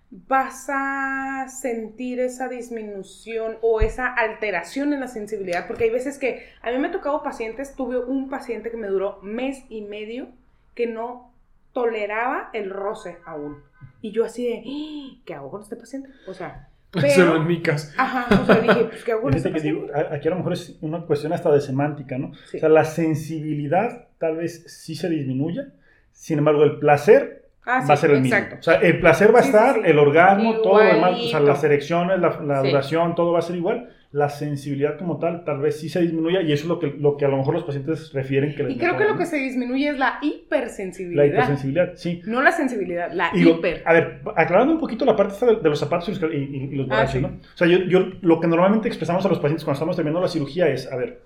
[0.09, 6.45] vas a sentir esa disminución o esa alteración en la sensibilidad, porque hay veces que
[6.61, 10.27] a mí me ha tocado pacientes, tuve un paciente que me duró mes y medio
[10.75, 11.33] que no
[11.73, 13.57] toleraba el roce aún.
[14.01, 16.09] Y yo así de, "Ah, ¿qué hago con este paciente?
[16.27, 17.35] O sea, pero...
[17.35, 17.93] en micas.
[17.97, 20.37] Ajá, o sea, dije, pues, ¿qué hago con este que digo, a- aquí a lo
[20.37, 22.31] mejor es una cuestión hasta de semántica, ¿no?
[22.49, 22.57] Sí.
[22.57, 25.67] O sea, la sensibilidad tal vez sí se disminuya,
[26.13, 28.55] sin embargo, el placer Ah, sí, va a ser el exacto.
[28.55, 28.59] mismo.
[28.59, 29.89] O sea, el placer va a estar, sí, sí.
[29.91, 31.47] el orgasmo, todo lo demás, o sea, Igualito.
[31.51, 33.89] las erecciones, la, la duración, todo va a ser igual.
[34.13, 37.17] La sensibilidad como tal tal vez sí se disminuya y eso es lo que, lo
[37.17, 39.35] que a lo mejor los pacientes refieren que les Y creo que lo que se
[39.35, 41.23] disminuye es la hipersensibilidad.
[41.23, 42.21] La hipersensibilidad, sí.
[42.25, 43.83] No la sensibilidad, la Y hiper.
[43.85, 46.37] a ver, aclarando un poquito la parte esta de, de los zapatos y los, y-
[46.37, 47.19] y- los Ah, borrachos, sí.
[47.21, 47.27] ¿no?
[47.27, 50.29] O sea, yo, yo lo que normalmente expresamos a los pacientes cuando estamos terminando la
[50.29, 51.19] cirugía es, a ver,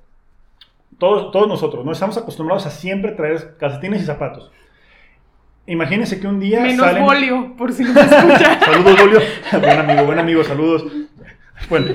[0.97, 1.91] todos, todos nosotros, ¿no?
[1.91, 4.51] Estamos acostumbrados a siempre traer calcetines y zapatos.
[5.67, 7.04] Imagínense que un día Menos salen...
[7.04, 8.60] bolio, por si no se escucha.
[8.65, 9.19] Saludos, Bolio.
[9.60, 10.86] buen amigo, buen amigo, saludos.
[11.69, 11.86] Bueno,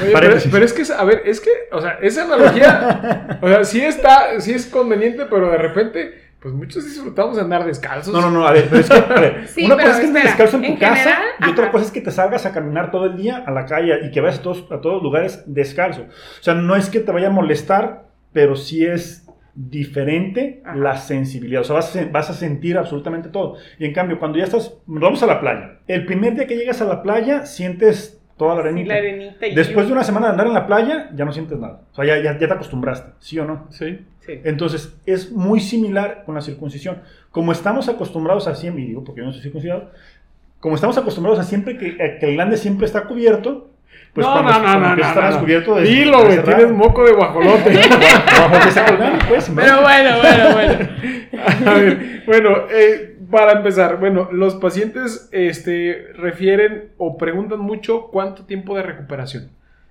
[0.00, 3.64] Oye, pero, pero es que, a ver, es que, o sea, esa analogía, o sea,
[3.64, 8.12] sí está, sí es conveniente, pero de repente, pues muchos disfrutamos de andar descalzos.
[8.12, 10.06] No, no, no, a ver, pero es que, a ver, Sí, una cosa es que
[10.06, 11.72] andes espera, descalzo en tu en casa general, y otra ajá.
[11.72, 14.20] cosa es que te salgas a caminar todo el día a la calle y que
[14.22, 16.02] vayas a todos, a todos lugares descalzo.
[16.02, 19.21] O sea, no es que te vaya a molestar, pero sí es
[19.54, 20.76] diferente Ajá.
[20.76, 21.62] la sensibilidad.
[21.62, 23.56] O sea, vas a, sen- vas a sentir absolutamente todo.
[23.78, 25.78] Y en cambio, cuando ya estás, vamos a la playa.
[25.88, 28.94] El primer día que llegas a la playa, sientes toda la Sí, arenita.
[28.94, 31.58] la arenita y Después de una semana de andar en la playa, ya no sientes
[31.58, 31.82] nada.
[31.92, 33.66] O sea, ya, ya, ya te acostumbraste, ¿sí o no?
[33.70, 34.00] Sí.
[34.26, 34.40] Sí.
[34.44, 36.98] Entonces, es muy similar con la circuncisión.
[37.30, 39.90] Como estamos acostumbrados a siempre, y digo porque yo no soy circuncidado,
[40.60, 43.68] como estamos acostumbrados a siempre que, a que el glande siempre está cubierto,
[44.14, 45.78] pues no, cuando, no, no, no, no, descubierto...
[45.78, 47.80] es- Dilo, güey, tienes moco de guajolote.
[49.28, 50.88] Pues, Pero bueno, bueno, bueno.
[51.70, 58.44] A ver, bueno, eh, Para empezar, bueno, los pacientes este, refieren o preguntan mucho cuánto
[58.44, 59.50] tiempo de recuperación.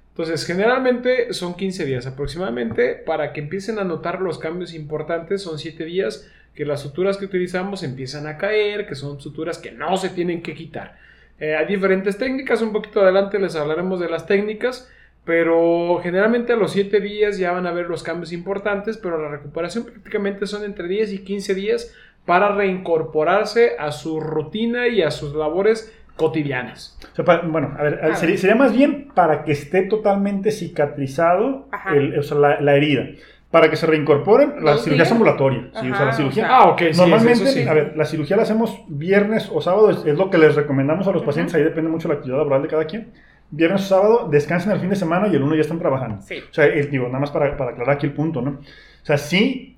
[0.09, 2.93] Entonces, generalmente son 15 días aproximadamente.
[2.95, 7.25] Para que empiecen a notar los cambios importantes, son 7 días que las suturas que
[7.25, 10.97] utilizamos empiezan a caer, que son suturas que no se tienen que quitar.
[11.41, 14.91] Eh, hay diferentes técnicas, un poquito adelante les hablaremos de las técnicas,
[15.25, 19.27] pero generalmente a los 7 días ya van a ver los cambios importantes, pero la
[19.27, 21.95] recuperación prácticamente son entre 10 y 15 días
[22.27, 26.99] para reincorporarse a su rutina y a sus labores cotidianas.
[27.49, 31.67] bueno, a ver, sería, más bien para que esté totalmente cicatrizado
[32.35, 33.07] la, herida.
[33.51, 35.69] Para que se reincorporen, la cirugía es ambulatoria.
[35.73, 36.47] o sea, la cirugía.
[36.49, 40.37] ah, ok, Normalmente, a ver, la cirugía la hacemos viernes o sábado, es, lo que
[40.37, 43.11] les recomendamos a los pacientes, ahí depende mucho de la actividad laboral de cada quien.
[43.49, 46.21] Viernes o sábado, descansen el fin de semana y el uno ya están trabajando.
[46.21, 46.37] Sí.
[46.49, 48.51] O sea, digo, nada más para, para aclarar aquí el punto, ¿no?
[48.51, 49.71] O sea, sí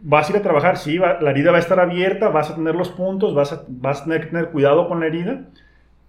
[0.00, 2.74] vas a ir a trabajar, sí, la herida va a estar abierta, vas a tener
[2.74, 5.42] los puntos, vas a, vas a tener tener cuidado con la herida,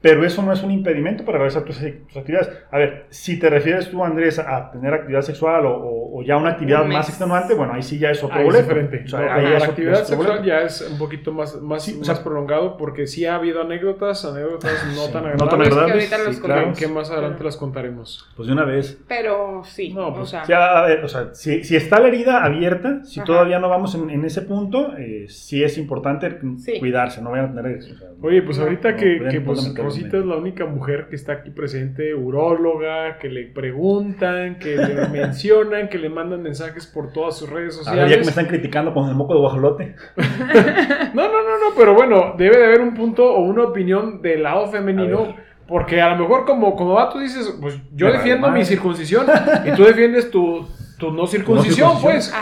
[0.02, 2.50] pero eso no es un impedimento para realizar tus, actividades.
[2.72, 6.86] A ver, si te refieres tú, Andrés, a tener actividad sexual o, ya una actividad
[6.86, 8.64] más extenuante, bueno, ahí sí ya es otro boleto.
[8.64, 9.06] diferente.
[9.10, 13.62] la actividad sexual ya es un poquito más, más, más prolongado porque sí ha habido
[13.62, 15.40] anécdotas, anécdotas no tan agradables.
[15.40, 16.10] No tan agradables.
[16.10, 18.30] Que, claro, que más adelante las contaremos.
[18.36, 19.02] Pues de una vez.
[19.08, 20.44] Pero sí, no, pues, o sea.
[20.46, 23.96] Ya, a ver, o sea si, si, está la herida abierta, si todavía no vamos
[23.96, 26.40] en, en ese punto, eh, sí es importante
[26.80, 27.80] cuidarse, no vayan a tener...
[28.22, 32.14] Oye, pues ahorita que, que pues, Rosita es la única mujer que está aquí presente,
[32.14, 37.76] uróloga, que le preguntan, que le mencionan, que le mandan mensajes por todas sus redes
[37.76, 38.10] sociales.
[38.10, 39.96] ya que me están criticando con el moco de guajolote.
[41.14, 44.44] no, no, no, no, pero bueno, debe de haber un punto o una opinión del
[44.44, 45.36] lado femenino.
[45.68, 49.28] Porque a lo mejor como, como va, tú dices, pues yo defiendo mi circuncisión
[49.66, 52.34] y tú defiendes tu, tu no circuncisión, pues.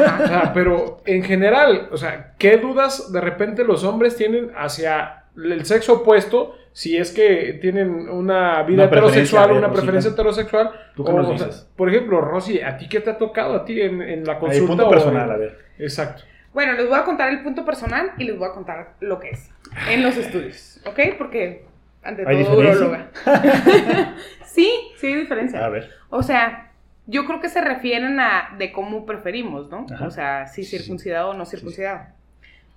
[0.54, 6.02] Pero en general, o sea, ¿qué dudas de repente los hombres tienen hacia el sexo
[6.02, 10.72] opuesto si es que tienen una vida heterosexual, una preferencia heterosexual.
[10.96, 11.68] ¿Tú qué nos dices?
[11.76, 14.62] por ejemplo, Rosy, ¿a ti qué te ha tocado a ti en, la consulta?
[14.62, 15.58] El punto personal, a ver.
[15.80, 16.24] Exacto.
[16.54, 19.30] Bueno, les voy a contar el punto personal y les voy a contar lo que
[19.32, 19.50] es
[19.90, 21.00] en los estudios, ¿ok?
[21.18, 21.66] Porque
[22.04, 23.10] ante todo urologa.
[24.46, 25.66] sí, sí hay diferencia.
[25.66, 25.90] A ver.
[26.10, 26.72] O sea,
[27.06, 29.86] yo creo que se refieren a de cómo preferimos, ¿no?
[30.06, 32.02] O sea, si circuncidado o no circuncidado.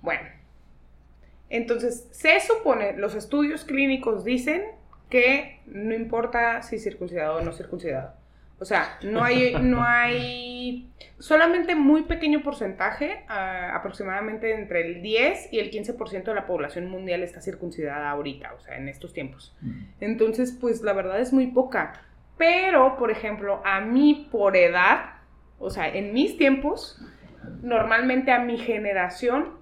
[0.01, 0.23] Bueno,
[1.51, 4.63] entonces, se supone, los estudios clínicos dicen
[5.09, 8.13] que no importa si circuncidado o no circuncidado.
[8.57, 15.59] O sea, no hay, no hay, solamente muy pequeño porcentaje, aproximadamente entre el 10 y
[15.59, 19.53] el 15% de la población mundial está circuncidada ahorita, o sea, en estos tiempos.
[19.99, 22.05] Entonces, pues la verdad es muy poca.
[22.37, 25.15] Pero, por ejemplo, a mí por edad,
[25.59, 26.97] o sea, en mis tiempos,
[27.61, 29.59] normalmente a mi generación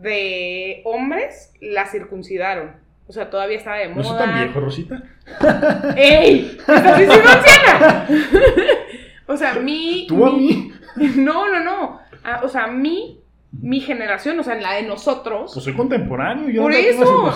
[0.00, 2.72] de hombres la circuncidaron.
[3.08, 4.02] O sea, todavía estaba de moda.
[4.02, 5.02] ¿No es tan viejo, Rosita?
[5.96, 6.56] ¡Ey!
[6.58, 8.08] ¿Estás diciendo anciana?
[9.26, 10.06] o sea, mi...
[10.08, 10.72] ¿Tú a mí?
[10.96, 12.00] No, no, no.
[12.24, 13.20] Ah, o sea, mi,
[13.52, 15.50] mi generación, o sea, la de nosotros...
[15.52, 17.34] Pues soy contemporáneo, yo Por no eso,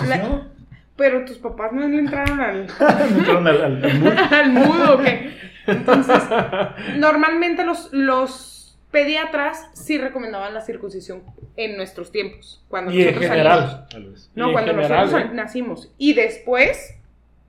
[0.95, 2.65] Pero tus papás no le entraron al...
[2.65, 4.13] no entraron al, al, al mudo.
[4.31, 5.05] al mudo, ¿ok?
[5.67, 6.23] Entonces,
[6.97, 11.21] normalmente los, los pediatras sí recomendaban la circuncisión
[11.57, 12.63] en nuestros tiempos.
[12.67, 13.87] Cuando y nosotros en general,
[14.35, 15.29] No, cuando nosotros ¿eh?
[15.33, 15.91] nacimos.
[15.97, 16.95] Y después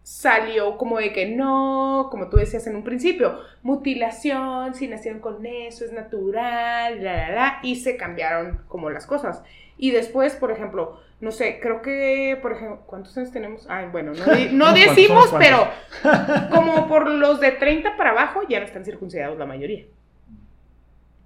[0.02, 5.44] salió como de que no, como tú decías en un principio, mutilación, si nacieron con
[5.46, 9.42] eso, es natural, la, la, la, y se cambiaron como las cosas.
[9.78, 13.66] Y después, por ejemplo, no sé, creo que, por ejemplo, ¿cuántos años tenemos?
[13.68, 14.12] Ay, bueno,
[14.52, 15.68] no, decimos, pero
[16.50, 19.84] como por los de 30 para abajo ya no están circuncidados la mayoría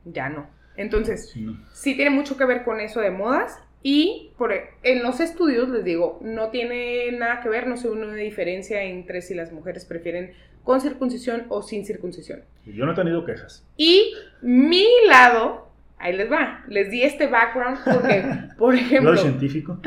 [0.07, 0.47] ya no.
[0.77, 1.35] Entonces,
[1.73, 5.69] sí, tiene mucho que ver con eso de modas y por, e, en los estudios,
[5.69, 9.85] les digo, no tiene nada que ver, no se una diferencia entre si las mujeres
[9.85, 10.33] prefieren
[10.65, 12.43] con circuncisión o sin circuncisión.
[12.65, 13.65] Yo no he tenido quejas.
[13.77, 14.13] Y
[14.43, 18.25] mi lado, ahí les va, les di este background porque,
[18.59, 19.81] por ejemplo, ¿Lo científico?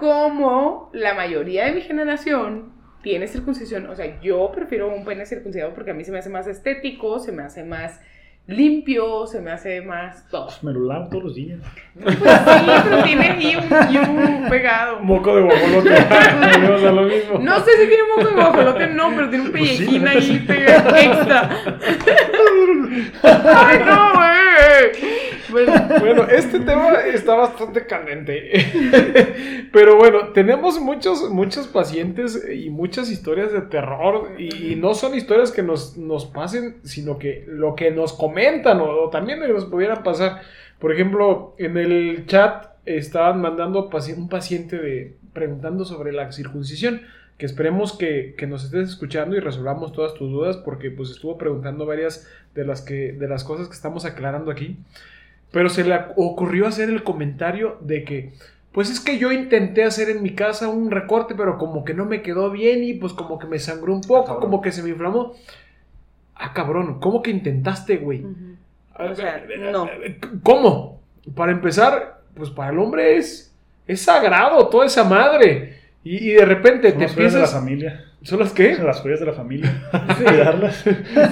[0.00, 5.74] como la mayoría de mi generación tiene circuncisión, o sea, yo prefiero un pene circuncidado
[5.74, 8.00] porque a mí se me hace más estético, se me hace más
[8.46, 10.48] limpio, se me hace más todo.
[10.62, 11.60] me lo lavo todos los días.
[12.00, 15.00] Pues sí, pero tiene ahí un pegado.
[15.00, 15.90] Moco de guajolote.
[16.92, 17.38] lo mismo.
[17.38, 20.96] No sé si tiene moco de guajolote, no, pero tiene un pues pellejín ahí pegado
[20.96, 21.50] extra.
[23.22, 25.33] Ay, no, güey.
[26.00, 29.68] Bueno, este tema está bastante candente.
[29.72, 34.32] Pero bueno, tenemos muchos, muchos pacientes y muchas historias de terror.
[34.38, 39.08] Y, no son historias que nos, nos pasen, sino que lo que nos comentan o,
[39.10, 40.42] también lo que nos pudiera pasar.
[40.80, 47.02] Por ejemplo, en el chat estaban mandando un paciente de, preguntando sobre la circuncisión.
[47.38, 51.36] Que esperemos que, que nos estés escuchando y resolvamos todas tus dudas, porque pues estuvo
[51.36, 54.78] preguntando varias de las, que, de las cosas que estamos aclarando aquí.
[55.54, 58.32] Pero se le ocurrió hacer el comentario de que,
[58.72, 62.06] pues es que yo intenté hacer en mi casa un recorte, pero como que no
[62.06, 64.42] me quedó bien y pues como que me sangró un poco, cabrón.
[64.42, 65.34] como que se me inflamó.
[66.34, 68.26] Ah, cabrón, ¿cómo que intentaste, güey?
[68.98, 69.88] O sea, no.
[70.42, 71.00] ¿Cómo?
[71.36, 73.54] Para empezar, pues para el hombre es,
[73.86, 75.83] es sagrado toda esa madre.
[76.04, 77.52] Y, y de repente Son te las joyas de la empiezas...
[77.60, 78.04] familia.
[78.22, 78.74] ¿Son las qué?
[78.76, 79.82] Son las joyas de la familia.
[80.16, 80.76] Cuidarlas.
[80.76, 80.90] Sí,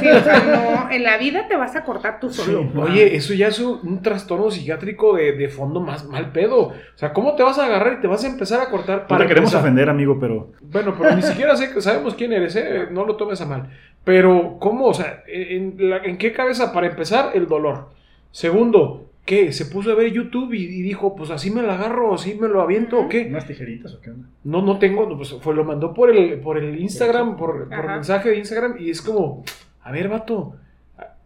[0.09, 0.43] o sea,
[0.87, 2.63] no, en la vida te vas a cortar tú solo.
[2.73, 2.79] Sí.
[2.79, 6.59] Oye, eso ya es un, trastorno psiquiátrico de, de fondo más mal pedo.
[6.69, 9.17] O sea, ¿cómo te vas a agarrar y te vas a empezar a cortar No
[9.17, 9.61] te queremos empezar?
[9.61, 12.89] ofender, amigo, pero Bueno, pero ni siquiera sé, sabemos quién eres, ¿eh?
[12.91, 13.71] No lo tomes a mal.
[14.05, 14.87] Pero, ¿cómo?
[14.87, 16.73] O sea, ¿en, la- en qué cabeza?
[16.73, 17.89] Para empezar, el dolor.
[18.33, 19.53] Segundo, ¿qué?
[19.53, 22.49] Se puso a ver YouTube y, y dijo, pues así me la agarro, así me
[22.49, 23.27] lo aviento, ¿o qué?
[23.29, 24.27] unas tijeritas o qué onda.
[24.45, 27.87] No, no tengo, no, pues fue, lo mandó por el, por el Instagram, por, por
[27.87, 29.45] mensaje de Instagram, y es como,
[29.83, 30.57] a ver, vato,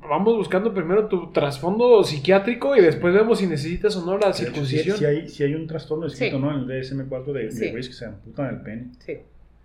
[0.08, 4.32] vamos buscando primero tu trasfondo psiquiátrico y después vemos si necesitas o no la De
[4.32, 4.96] hecho, circuncisión.
[4.96, 6.42] Sí, sí hay, sí hay un trastorno escrito, Sí.
[6.42, 6.50] ¿no?
[6.52, 7.70] En el DSM-4 de, de Sí.
[7.70, 8.86] güeyes que se amputan el pene.
[9.00, 9.14] Sí.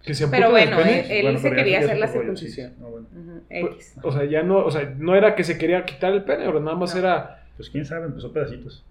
[0.02, 2.72] Que se Pero amputan el bueno, eh, Él Bueno, se quería hacer la circuncisión.
[2.72, 2.76] sí.
[2.82, 3.08] No, bueno.
[3.12, 3.96] Ujú, Pues, X.
[4.02, 6.60] O sea, ya no, o sea, no era que se quería quitar el pene, pero
[6.60, 7.02] nada más No.
[7.02, 7.41] era.
[7.58, 8.84] Pues quién sabe, empezó pedacitos.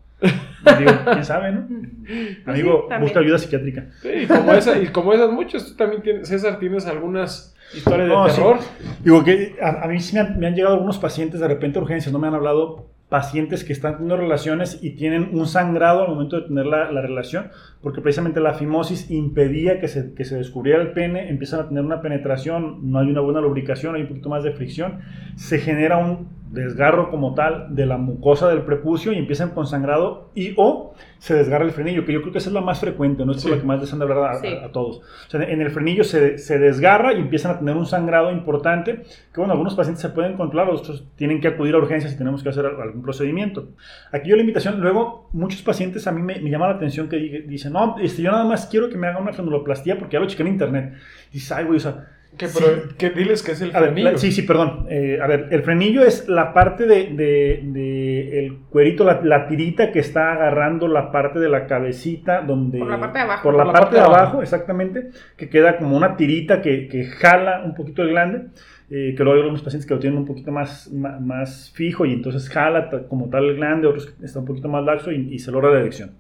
[0.78, 1.60] Digo, quién sabe, ¿no?
[2.46, 3.00] Amigo, también.
[3.00, 3.86] busca ayuda psiquiátrica.
[4.02, 8.08] Sí, y como, esa, y como esas muchas, tú también tienes, César, tienes algunas historias
[8.08, 8.36] de No, sí.
[8.36, 8.58] terror.
[9.02, 11.78] Digo que a, a mí sí me han, me han llegado algunos pacientes de repente
[11.78, 16.02] a urgencias, no me han hablado pacientes que están teniendo relaciones y tienen un sangrado
[16.02, 17.48] al momento de tener la, la relación,
[17.82, 21.82] porque precisamente la fimosis impedía que se, que se descubriera el pene, empiezan a tener
[21.84, 25.00] una penetración, no hay una buena lubricación, hay un poquito más de fricción,
[25.34, 30.30] se genera un desgarro como tal de la mucosa del prepucio y empiezan con sangrado
[30.34, 33.24] y o se desgarra el frenillo, que yo creo que esa es la más frecuente,
[33.24, 33.54] no es por Sí.
[33.56, 34.48] la que más les han de hablar a, a- Sí.
[34.48, 34.98] a todos.
[34.98, 39.02] O sea, en el frenillo se, se desgarra y empiezan a tener un sangrado importante,
[39.32, 42.42] que bueno, algunos pacientes se pueden controlar, otros tienen que acudir a urgencias y tenemos
[42.42, 43.68] que hacer al- algún procedimiento.
[44.10, 47.16] Aquí yo la invitación, luego muchos pacientes a mí me, me llama la atención que
[47.16, 50.20] di- dicen, no, este, yo nada más quiero que me haga una frenuloplastia porque ya
[50.20, 50.94] lo chequé en internet.
[51.32, 52.08] Dices, ay, güey, o sea,
[52.40, 52.59] Que, Sí.
[52.64, 54.12] pero, que diles que es el a ver, frenillo.
[54.12, 54.87] la- sí, sí, perdón.
[54.88, 59.46] Eh, a ver, el frenillo es la parte de, de- de el cuerito, la, la
[59.46, 62.79] tirita que está agarrando la parte de la cabecita donde...
[62.79, 63.42] Por la parte de abajo.
[63.42, 64.42] Por la, Por la parte, parte de abajo, abajo.
[64.42, 68.46] exactamente, que queda como una tirita que, que jala un poquito el glande,
[68.88, 72.07] eh, que luego hay algunos pacientes que lo tienen un poquito más, ma- más, fijo
[72.07, 75.29] y entonces jala como tal el glande, otros que está un poquito más laxo y,
[75.35, 76.12] y se logra la erección.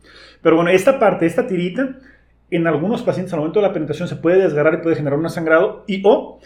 [0.42, 1.96] Pero bueno, esta parte, esta tirita,
[2.50, 5.28] en algunos pacientes al momento de la penetración se puede desgarrar y puede generar un
[5.30, 6.40] sangrado y o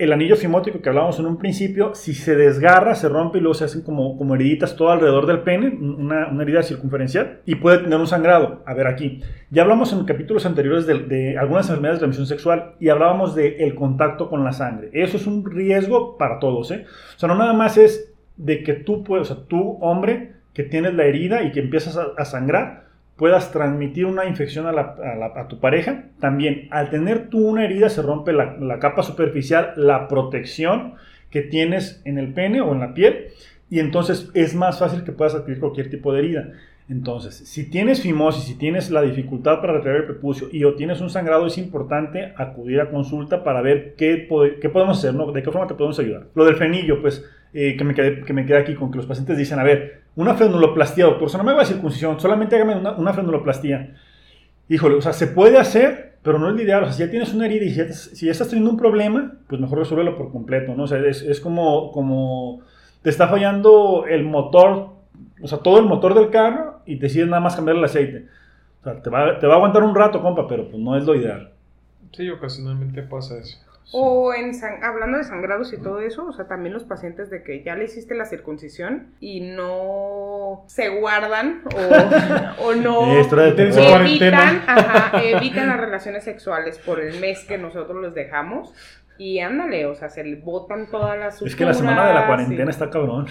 [0.00, 3.52] el anillo fimótico que hablábamos en un principio, si se desgarra, se rompe y luego
[3.52, 7.80] se hacen como, como heriditas todo alrededor del pene, una, una herida circunferencial, y puede
[7.80, 8.62] tener un sangrado.
[8.64, 9.20] A ver aquí,
[9.50, 13.74] ya hablamos en capítulos anteriores de, algunas enfermedades de transmisión sexual y hablábamos del el
[13.74, 14.88] contacto con la sangre.
[14.94, 16.86] Eso es un riesgo para todos, ¿eh?
[17.14, 20.94] O sea, no nada más es de que tú puedes, o tú, hombre, que tienes
[20.94, 22.89] la herida y que empiezas a sangrar,
[23.20, 26.06] puedas transmitir una infección a, la- a tu pareja.
[26.20, 30.94] También, al tener tú una herida, se rompe la, la capa superficial, la protección
[31.30, 33.26] que tienes en el pene o en la piel,
[33.68, 36.48] y entonces es más fácil que puedas adquirir cualquier tipo de herida.
[36.90, 41.00] Entonces, si tienes fimosis, si tienes la dificultad para retraer el prepucio y o tienes
[41.00, 44.26] un sangrado, es importante acudir a consulta para ver qué,
[44.60, 45.30] qué podemos hacer, ¿no?
[45.30, 46.26] de qué forma te podemos ayudar.
[46.34, 47.24] Lo del frenillo, pues,
[47.54, 50.02] eh, que, me quedé, que me quedé aquí con que los pacientes dicen, a ver,
[50.16, 53.94] una frenuloplastia, doctor, o sea, no me haga circuncisión, solamente hágame una, una frenuloplastia.
[54.68, 56.82] Híjole, o sea, se puede hacer, pero no es ideal.
[56.82, 58.76] O sea, si ya tienes una herida y si ya, si ya estás teniendo un
[58.76, 60.82] problema, pues mejor resuélvelo por completo, ¿no?
[60.82, 62.62] O sea, es, es como, como
[63.02, 64.99] te está fallando el motor,
[65.42, 68.26] o sea, todo el motor del carro y decides nada más cambiar el aceite.
[68.80, 71.04] O sea, te va, te va a aguantar un rato, compa, pero pues no es
[71.04, 71.52] lo ideal.
[72.12, 73.58] Sí, ocasionalmente pasa eso.
[73.92, 77.42] O en san- hablando de sangrados y todo eso, o sea, también los pacientes de
[77.42, 83.12] que ya le hiciste la circuncisión y no se guardan o, o no
[84.36, 88.72] evitan, ajá, evitan las relaciones sexuales por el mes que nosotros les dejamos.
[89.18, 92.20] Y ándale, o sea, se le botan todas las Es que la semana de la
[92.20, 93.26] suturas cuarentena y- está cabrón.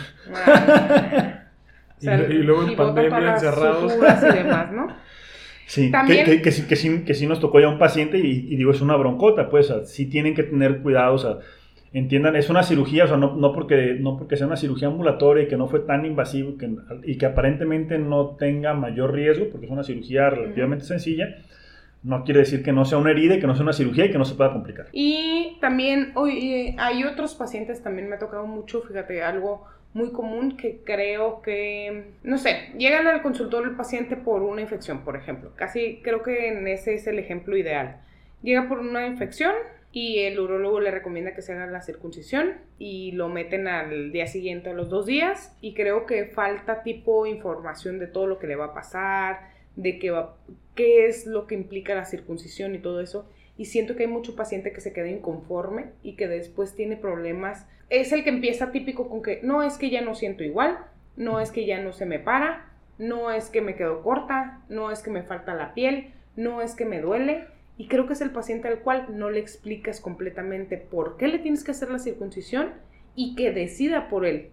[0.45, 1.43] Ah,
[2.01, 3.93] Y lo- y luego en pandemia encerrados.
[3.95, 4.87] y demás, ¿no?
[5.65, 8.17] Sí, También- que, que, que sí, que, sí, que sí nos tocó ya un paciente
[8.17, 11.17] y, y digo, es una broncota, pues, o sea, sí tienen que tener cuidado, o
[11.19, 11.37] sea,
[11.93, 15.43] entiendan, es una cirugía, o sea, no, no, porque, no porque sea una cirugía ambulatoria
[15.43, 16.71] y que no fue tan invasivo que,
[17.03, 21.35] y que aparentemente no tenga mayor riesgo, porque es una cirugía relativamente sencilla,
[22.01, 24.11] no quiere decir que no sea una herida y que no sea una cirugía y
[24.11, 24.87] que no se pueda complicar.
[24.91, 30.55] Y también, oye, hay otros pacientes, también me ha tocado mucho, fíjate, algo muy común
[30.55, 35.51] que creo que, no sé, llegan al consultorio el paciente por una infección, por ejemplo.
[35.55, 38.01] Casi creo que ese es el ejemplo ideal.
[38.43, 39.53] Llega por una infección
[39.91, 44.27] y el urólogo le recomienda que se haga la circuncisión y lo meten al día
[44.27, 48.47] siguiente a los dos días y creo que falta tipo información de todo lo que
[48.47, 50.37] le va a pasar, de qué, va,
[50.75, 53.27] qué es lo que implica la circuncisión y todo eso.
[53.57, 57.67] Y siento que hay mucho paciente que se queda inconforme y que después tiene problemas.
[57.89, 60.77] Es el que empieza típico con que no es que ya no siento igual,
[61.17, 64.91] no es que ya no se me para, no es que me quedo corta, no
[64.91, 67.45] es que me falta la piel, no es que me duele.
[67.77, 71.39] Y creo que es el paciente al cual no le explicas completamente por qué le
[71.39, 72.73] tienes que hacer la circuncisión
[73.15, 74.49] y que decida por él.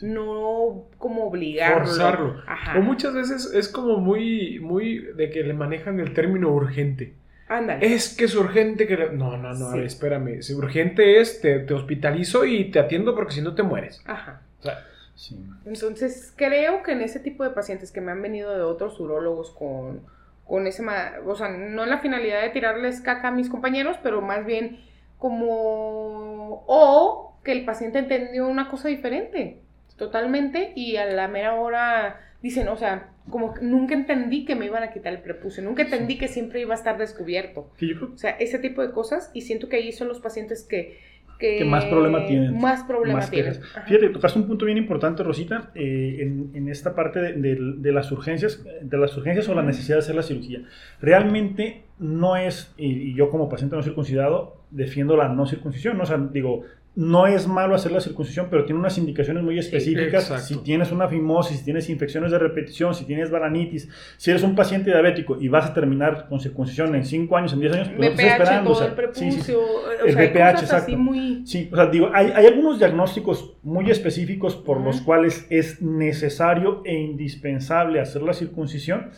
[0.00, 1.86] No como obligarlo.
[1.86, 2.42] Forzarlo.
[2.76, 7.14] O muchas veces es como muy, muy de que le manejan el término urgente.
[7.50, 7.94] Ándale.
[7.94, 8.96] Es que es urgente que...
[8.96, 10.40] No, no, no, a ver, espérame.
[10.40, 14.00] Si urgente es, te, te, hospitalizo y te atiendo porque si no te mueres.
[14.06, 14.42] Ajá.
[14.60, 14.86] O sea,
[15.16, 15.44] sí.
[15.66, 19.50] Entonces, creo que en ese tipo de pacientes que me han venido de otros urólogos
[19.50, 20.02] con,
[20.44, 20.84] con ese...
[21.26, 24.78] O sea, no en la finalidad de tirarles caca a mis compañeros, pero más bien
[25.18, 26.62] como...
[26.68, 29.60] O que el paciente entendió una cosa diferente
[29.96, 34.82] totalmente y a la mera hora dicen, o sea, como nunca entendí que me iban
[34.82, 37.70] a quitar el prepucio, nunca entendí que siempre iba a estar descubierto.
[38.12, 40.98] O sea, ese tipo de cosas y siento que ahí son los pacientes que...
[41.38, 42.60] Que, más problema tienen.
[42.60, 43.54] Más problema tienen.
[43.86, 47.92] Fíjate, tocaste un punto bien importante, Rosita, eh, en, en, esta parte de, de, de,
[47.92, 50.60] las urgencias, de las urgencias o la necesidad de hacer la cirugía.
[51.00, 56.02] Realmente no es, y, y yo como paciente no circuncidado, defiendo la no circuncisión, ¿no?
[56.02, 56.64] o sea, digo,
[56.96, 60.44] no es malo hacer la circuncisión, pero tiene unas indicaciones muy específicas.
[60.46, 64.56] si tienes una fimosis, si tienes infecciones de repetición, si tienes balanitis, si eres un
[64.56, 68.16] paciente diabético y vas a terminar con circuncisión en 5 años, en 10 años, pues
[68.16, 68.72] no esperando.
[68.72, 69.60] Todo el prepucio,
[70.04, 70.98] el BPH, exacto.
[71.44, 76.82] Sí, o sea, digo, hay, hay, algunos diagnósticos muy específicos por los cuales es necesario
[76.84, 79.10] e indispensable hacer la circuncisión,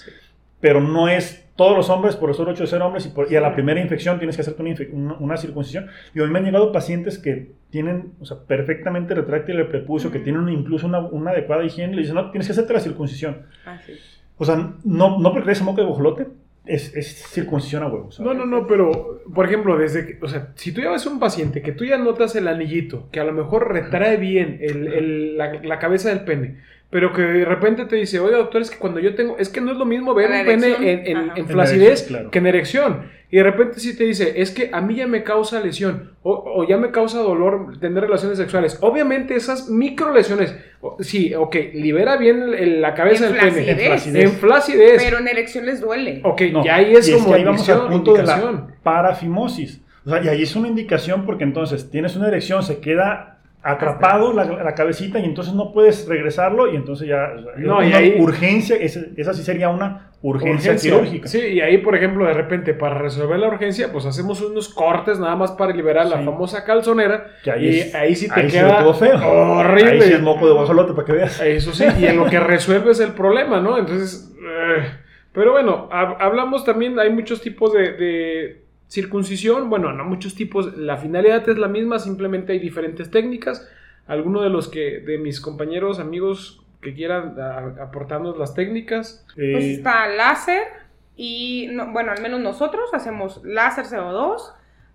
[0.63, 3.31] pero no es todos los hombres por el solo hecho de ser hombres y, por,
[3.31, 5.89] y a la primera infección tienes que hacerte una, una, circuncisión.
[6.15, 10.11] Y a mí me han llegado pacientes que tienen, o sea, perfectamente retráctil el prepucio,
[10.11, 12.81] que tienen incluso una, una, adecuada higiene, y le dicen, no, tienes que hacerte la
[12.81, 13.43] circuncisión.
[13.67, 13.93] Ah, sí.
[14.39, 16.27] O sea, no, no porque esa moca de bojolote,
[16.65, 18.21] es, es, circuncisión a huevos.
[18.21, 21.19] No, no, no, pero, por ejemplo, desde que, o sea, si tú ya ves un
[21.19, 25.37] paciente que tú ya notas el anillito, que a lo mejor retrae bien el, el,
[25.37, 26.59] la, la, cabeza del pene,
[26.93, 29.63] pero que de repente te dice, oye doctor, es que cuando yo tengo, es que
[29.63, 32.31] no es lo mismo ver un pene en, en, en flacidez claro.
[32.31, 33.05] que en erección.
[33.31, 36.35] Y de repente sí te dice, es que a mí ya me causa lesión o,
[36.55, 38.77] o ya me causa dolor tener relaciones sexuales.
[38.83, 40.55] Obviamente esas micro lesiones,
[41.01, 43.71] sí, ok, libera bien el, el, la cabeza del pene.
[43.71, 44.25] En flacidez.
[44.25, 45.03] En flacidez.
[45.03, 46.21] Pero en erección les duele.
[46.25, 49.81] Ok, no, ya ahí es como es que ahí vamos al punto de la parafimosis.
[50.05, 53.32] O sea, y ahí es una indicación porque entonces tienes una erección, se queda
[53.63, 57.93] atrapado la, la, cabecita y entonces no puedes regresarlo y entonces ya no, una y
[57.93, 61.29] ahí, urgencia esa, esa, sí sería una urgencia, urgencia, quirúrgica.
[61.29, 65.21] Sí y ahí por ejemplo de repente para resolver la urgencia pues hacemos unos cortes
[65.21, 66.11] nada más para liberar sí.
[66.11, 69.17] la famosa calzonera que ahí y es, ahí sí te ahí queda todo feo.
[69.17, 69.93] horrible.
[69.93, 71.41] Ahí sí es moco de guajolote para que veas.
[71.41, 74.91] Eso sí y en lo que resuelves el problema no entonces eh,
[75.33, 78.62] pero bueno hab hablamos también hay muchos tipos de, de
[78.93, 83.67] Circuncisión, bueno, no muchos tipos, la finalidad es la misma, simplemente hay diferentes técnicas.
[84.07, 89.25] Alguno de los que, de mis compañeros, amigos que quieran a, aportarnos las técnicas.
[89.39, 89.53] Eh...
[89.53, 90.65] Pues está láser
[91.17, 94.53] y, no, bueno, al menos nosotros hacemos láser CO2,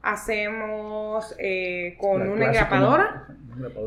[0.08, 3.28] hacemos eh, con la una engrapadora.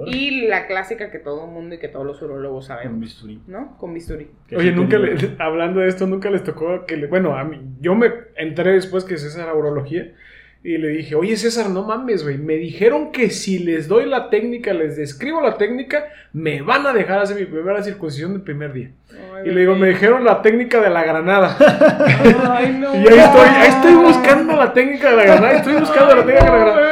[0.06, 2.88] Y la clásica que todo el mundo y que todos los urologos saben.
[2.88, 3.40] Con bisturí.
[3.46, 3.76] ¿No?
[3.78, 4.28] Con bisturí.
[4.56, 7.94] Oye, nunca le, hablando de esto, nunca les tocó que, le, bueno, a mí, yo
[7.94, 10.12] me enteré después que César era urología
[10.62, 14.28] y le dije, oye César, no mames, güey, me dijeron que si les doy la
[14.28, 16.04] técnica, les describo la técnica,
[16.34, 18.90] me van a dejar hacer mi primera circuncisión del primer día.
[19.10, 21.56] Ay, y le digo, me dijeron la técnica de la granada.
[22.50, 22.94] Ay, no.
[22.94, 26.44] y ahí estoy, ahí estoy buscando la técnica de la granada, estoy buscando la técnica
[26.44, 26.90] de la granada.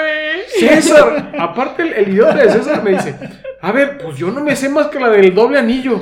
[0.49, 3.15] César, aparte el, el, idiota de César me dice,
[3.61, 6.01] a ver, pues yo no me sé más que la del doble anillo.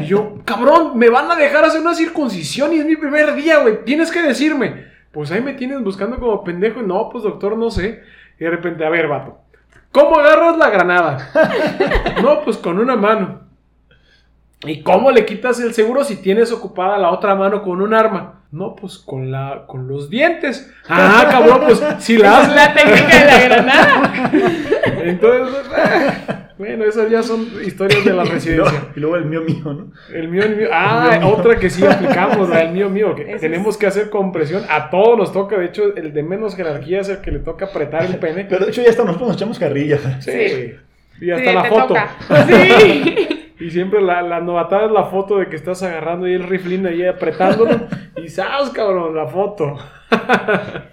[0.00, 3.58] Y yo, cabrón, me van a dejar hacer una circuncisión y es mi primer día,
[3.58, 4.90] güey, tienes que decirme.
[5.12, 8.02] Pues ahí me tienes buscando como pendejo no, pues doctor, no sé.
[8.38, 9.38] Y de repente, a ver, vato,
[9.92, 11.30] ¿cómo agarras la granada?
[12.22, 13.49] no, pues con una mano.
[14.66, 18.40] ¿Y cómo le quitas el seguro si tienes ocupada la otra mano con un arma?
[18.52, 20.70] No, pues con la con los dientes.
[20.88, 24.30] Ah, cabrón, pues si la haces la técnica de la granada.
[25.04, 25.54] Entonces,
[26.58, 28.88] bueno, esas ya son historias de la residencia.
[28.96, 29.92] Y luego el mío mío, ¿no?
[30.12, 30.68] El mío, el mío.
[30.72, 33.78] Ah, el mío otra que sí aplicamos, la del mío mío, que Eso tenemos es...
[33.80, 34.64] que hacer compresión.
[34.68, 37.66] A todos nos toca, de hecho, el de menos jerarquía es el que le toca
[37.66, 38.44] apretar el pene.
[38.48, 40.20] Pero de hecho ya hasta nosotros nos echamos carrilla.
[40.20, 40.30] Sí.
[40.32, 40.74] sí.
[41.20, 41.86] Y hasta Sí, la te foto.
[41.86, 42.08] toca.
[42.48, 43.39] Sí.
[43.60, 46.86] Y siempre la, la novatada es la foto de que estás agarrando ahí el riflín
[46.86, 47.88] ahí apretándolo.
[48.16, 49.14] y ¡sabes, cabrón!
[49.14, 49.76] La foto.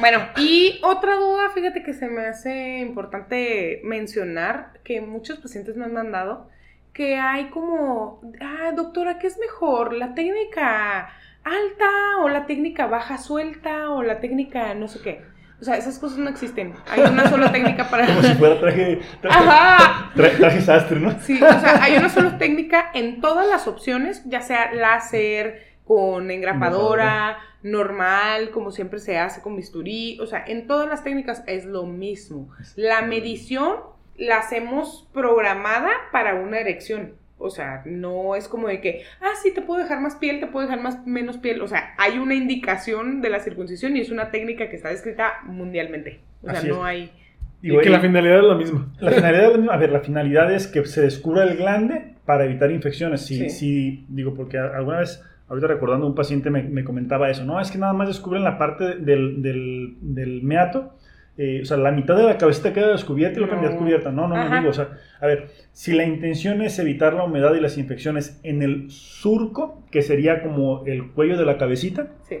[0.00, 5.84] Bueno, y otra duda, fíjate que se me hace importante mencionar que muchos pacientes me
[5.84, 6.48] han mandado
[6.92, 9.92] que hay como, ah, doctora, ¿qué es mejor?
[9.92, 11.10] ¿La técnica
[11.44, 15.22] alta o la técnica baja suelta o la técnica no sé qué?
[15.60, 16.74] O sea, esas cosas no existen.
[16.88, 18.06] Hay una sola técnica para...
[18.06, 20.12] Como si fuera traje, traje, Ajá.
[20.14, 21.18] tra- traje sastre, ¿no?
[21.20, 26.30] Sí, o sea, hay una sola técnica en todas las opciones, ya sea láser, con
[26.30, 31.64] engrapadora, normal, como siempre se hace con bisturí, o sea, en todas las técnicas es
[31.64, 32.50] lo mismo.
[32.76, 33.76] La medición
[34.16, 37.14] la hacemos programada para una erección.
[37.38, 40.46] O sea, no es como de que, ah, sí, te puedo dejar más piel, te
[40.48, 41.60] puedo dejar más, menos piel.
[41.62, 45.34] O sea, hay una indicación de la circuncisión y es una técnica que está descrita
[45.44, 46.20] mundialmente.
[46.42, 46.82] O sea, Así no es.
[46.84, 47.12] hay...
[47.60, 48.92] Y que la finalidad es la misma.
[49.00, 53.26] La finalidad, a ver, la finalidad es que se descubra el glande para evitar infecciones.
[53.26, 53.50] Si, Sí.
[53.50, 57.70] si- digo, porque alguna vez, ahorita recordando, un paciente me, me comentaba eso, no, es
[57.72, 60.94] que nada más descubren la parte del, del, del meato,
[61.38, 63.62] eh, o sea, la mitad de la cabecita queda descubierta y la otra No.
[63.62, 64.10] mitad descubierta.
[64.12, 64.58] No, no, no Ajá.
[64.58, 64.88] digo, o sea,
[65.20, 69.84] a ver, si la intención es evitar la humedad y las infecciones en el surco,
[69.90, 72.40] que sería como el cuello de la cabecita, Sí.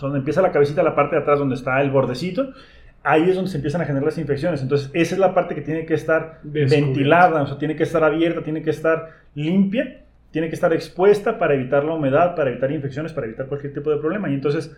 [0.00, 2.52] donde empieza la cabecita, la parte de atrás donde está el bordecito,
[3.02, 4.62] ahí es donde se empiezan a generar las infecciones.
[4.62, 8.02] Entonces, esa es la parte que tiene que estar ventilada, o sea, tiene que estar
[8.04, 12.70] abierta, tiene que estar limpia, tiene que estar expuesta para evitar la humedad, para evitar
[12.70, 14.28] infecciones, para evitar cualquier tipo de problema.
[14.30, 14.76] Y entonces,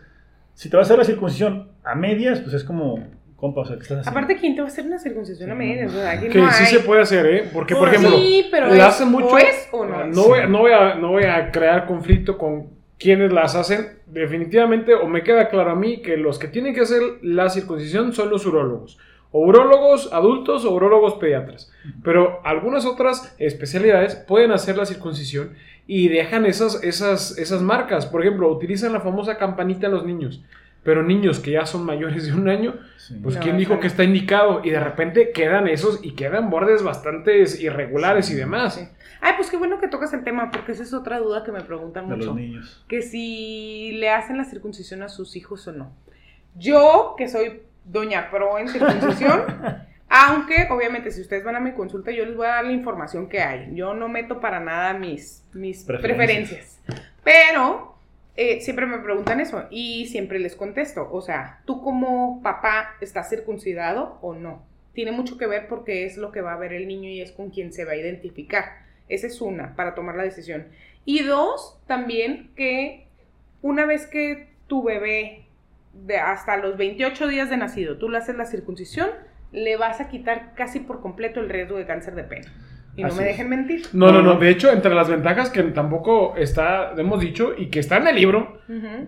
[0.55, 3.07] si te vas a hacer la circuncisión a medias, pues es como,
[3.39, 4.11] compa, o sea, ¿qué estás haciendo?
[4.19, 5.93] Aparte, ¿quién te va a hacer una circuncisión a medias?
[5.93, 5.99] no.
[5.99, 6.71] O sea, aquí Que no sí hay.
[6.73, 7.49] se puede hacer, ¿eh?
[7.53, 9.27] Porque, por ejemplo, sí, pero la es- hace mucho.
[9.29, 10.17] ¿o es o no es?
[10.17, 12.67] No voy, no, voy a, no voy a crear conflicto con
[12.99, 13.99] quienes las hacen.
[14.07, 18.13] Definitivamente, o me queda claro a mí que los que tienen que hacer la circuncisión
[18.13, 18.99] son los urólogos.
[19.31, 21.71] O urólogos adultos o urólogos pediatras.
[22.03, 25.53] Pero algunas otras especialidades pueden hacer la circuncisión
[25.87, 28.07] y dejan esas, esas, esas marcas.
[28.07, 30.43] Por ejemplo, utilizan la famosa campanita en los niños.
[30.85, 33.19] Pero niños que ya son mayores de un año, Sí.
[33.23, 36.83] pues No, quién dijo que está indicado y de repente quedan esos y quedan bordes
[36.83, 38.75] bastante irregulares y demás.
[38.75, 38.89] Sí.
[39.21, 41.61] Ay, pues qué bueno que tocas el tema, porque esa es otra duda que me
[41.63, 42.29] preguntan de mucho.
[42.29, 42.85] los niños.
[42.89, 45.91] Que si le hacen la circuncisión a sus hijos o no.
[46.55, 49.43] Yo, que soy doña pro en circuncisión,
[50.09, 53.29] aunque obviamente si ustedes van a mi consulta, yo les voy a dar la información
[53.29, 53.75] que hay.
[53.75, 56.81] Yo no meto para nada mis, mis Preferencias.
[56.87, 57.15] preferencias.
[57.25, 57.98] Pero
[58.41, 61.09] eh, siempre me preguntan eso y siempre les contesto.
[61.11, 64.65] O sea, ¿tú como papá estás circuncidado o no?
[64.93, 67.33] Tiene mucho que ver porque es lo que va a ver el niño y es
[67.33, 68.87] con quien se va a identificar.
[69.09, 70.69] Esa es una, para tomar la decisión.
[71.05, 73.09] Y dos, también que
[73.61, 75.45] una vez que tu bebé,
[75.93, 79.11] de hasta los 28 días de nacido, tú le haces la circuncisión,
[79.51, 82.47] le vas a quitar casi por completo el riesgo de cáncer de pene.
[82.99, 83.29] Y no Así me es.
[83.29, 83.83] dejen mentir.
[83.93, 84.35] No, no, No.
[84.39, 88.17] De hecho, entre las ventajas que tampoco está, hemos dicho, y que está en el
[88.17, 88.59] libro,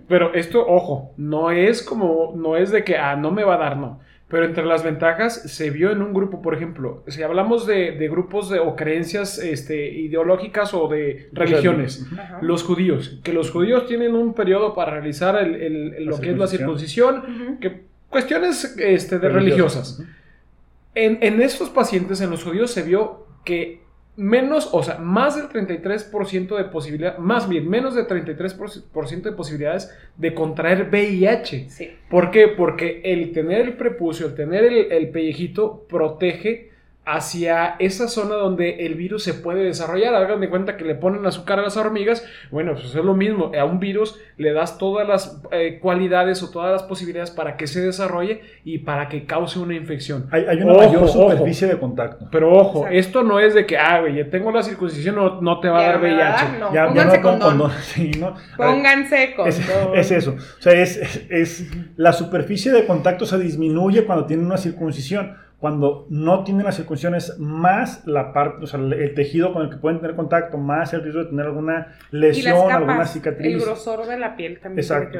[0.08, 3.58] pero esto, ojo, no es como, no es de que, ah, no me va a
[3.58, 3.98] dar, no.
[4.28, 8.08] Pero entre las ventajas se vio en un grupo, por ejemplo, si hablamos de, de
[8.08, 12.06] grupos de, o creencias este, ideológicas o de religiones,
[12.40, 16.20] los judíos, que los judíos tienen un periodo para realizar el- el- el- La lo
[16.20, 17.58] que es la circuncisión.
[17.60, 20.00] que cuestiones este, de religiosas.
[20.94, 23.80] En, en estos pacientes, en los judíos, se vio que
[24.16, 29.96] menos, o sea, más del 33% de posibilidad, más bien, menos del 33% de posibilidades
[30.16, 31.70] de contraer VIH.
[31.70, 31.90] Sí.
[32.08, 32.48] ¿Por qué?
[32.48, 36.69] Porque el tener el prepucio, el tener el, el pellejito, protege
[37.06, 40.14] hacia esa zona donde el virus se puede desarrollar.
[40.14, 42.24] Hagan de cuenta que le ponen azúcar a las hormigas.
[42.50, 43.50] Bueno, pues es lo mismo.
[43.58, 47.66] A un virus le das todas las eh, cualidades o todas las posibilidades para que
[47.66, 50.28] se desarrolle y para que cause una infección.
[50.30, 51.08] Hay, hay una Ojo, mayor ojo.
[51.30, 52.28] superficie de contacto.
[52.30, 52.98] Pero ojo, Exacto.
[52.98, 55.78] esto no es de que, ah, güey, ya tengo la circuncisión, no, no te va
[55.78, 56.44] a Ya dar no me va a VIH.
[56.44, 56.68] dar, no.
[56.68, 57.58] Ya, ya Pónganse no pongo condón.
[57.60, 57.76] condón.
[57.82, 58.34] Sí, ¿no?
[58.56, 59.60] Pónganse con Es,
[59.94, 60.36] es eso.
[60.38, 65.36] O sea, es, es- es- la superficie de contacto se disminuye cuando tienen una circuncisión.
[65.60, 69.70] Cuando no tienen la circuncisión es más la parte, o sea, el tejido con el
[69.70, 73.08] que pueden tener contacto, más el riesgo de tener alguna Y las lesión, alguna capas,
[73.16, 73.64] el cicatriz.
[73.64, 75.18] grosor de la piel también Exacto.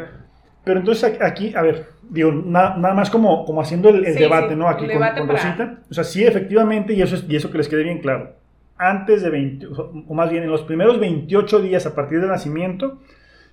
[0.65, 4.21] Pero entonces aquí- a ver, digo, na- nada más como, como haciendo el, el Sí,
[4.21, 4.69] debate, sí, ¿no?
[4.69, 5.79] Aquí con, con Rosita.
[5.91, 8.35] O sea, sí, efectivamente, y eso, es, y eso que les quede bien claro.
[8.79, 12.19] Antes de 20, o sea, o más bien en los primeros 28 días a partir
[12.21, 12.99] del nacimiento,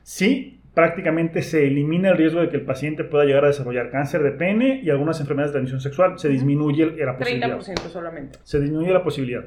[0.03, 4.21] sí, prácticamente se elimina el riesgo de que el paciente pueda llegar a desarrollar cáncer
[4.21, 6.19] de pene y algunas enfermedades de transmisión sexual.
[6.19, 7.47] Se disminuye el- la posibilidad.
[7.57, 8.37] 30% solamente.
[8.43, 9.45] Se disminuye la posibilidad.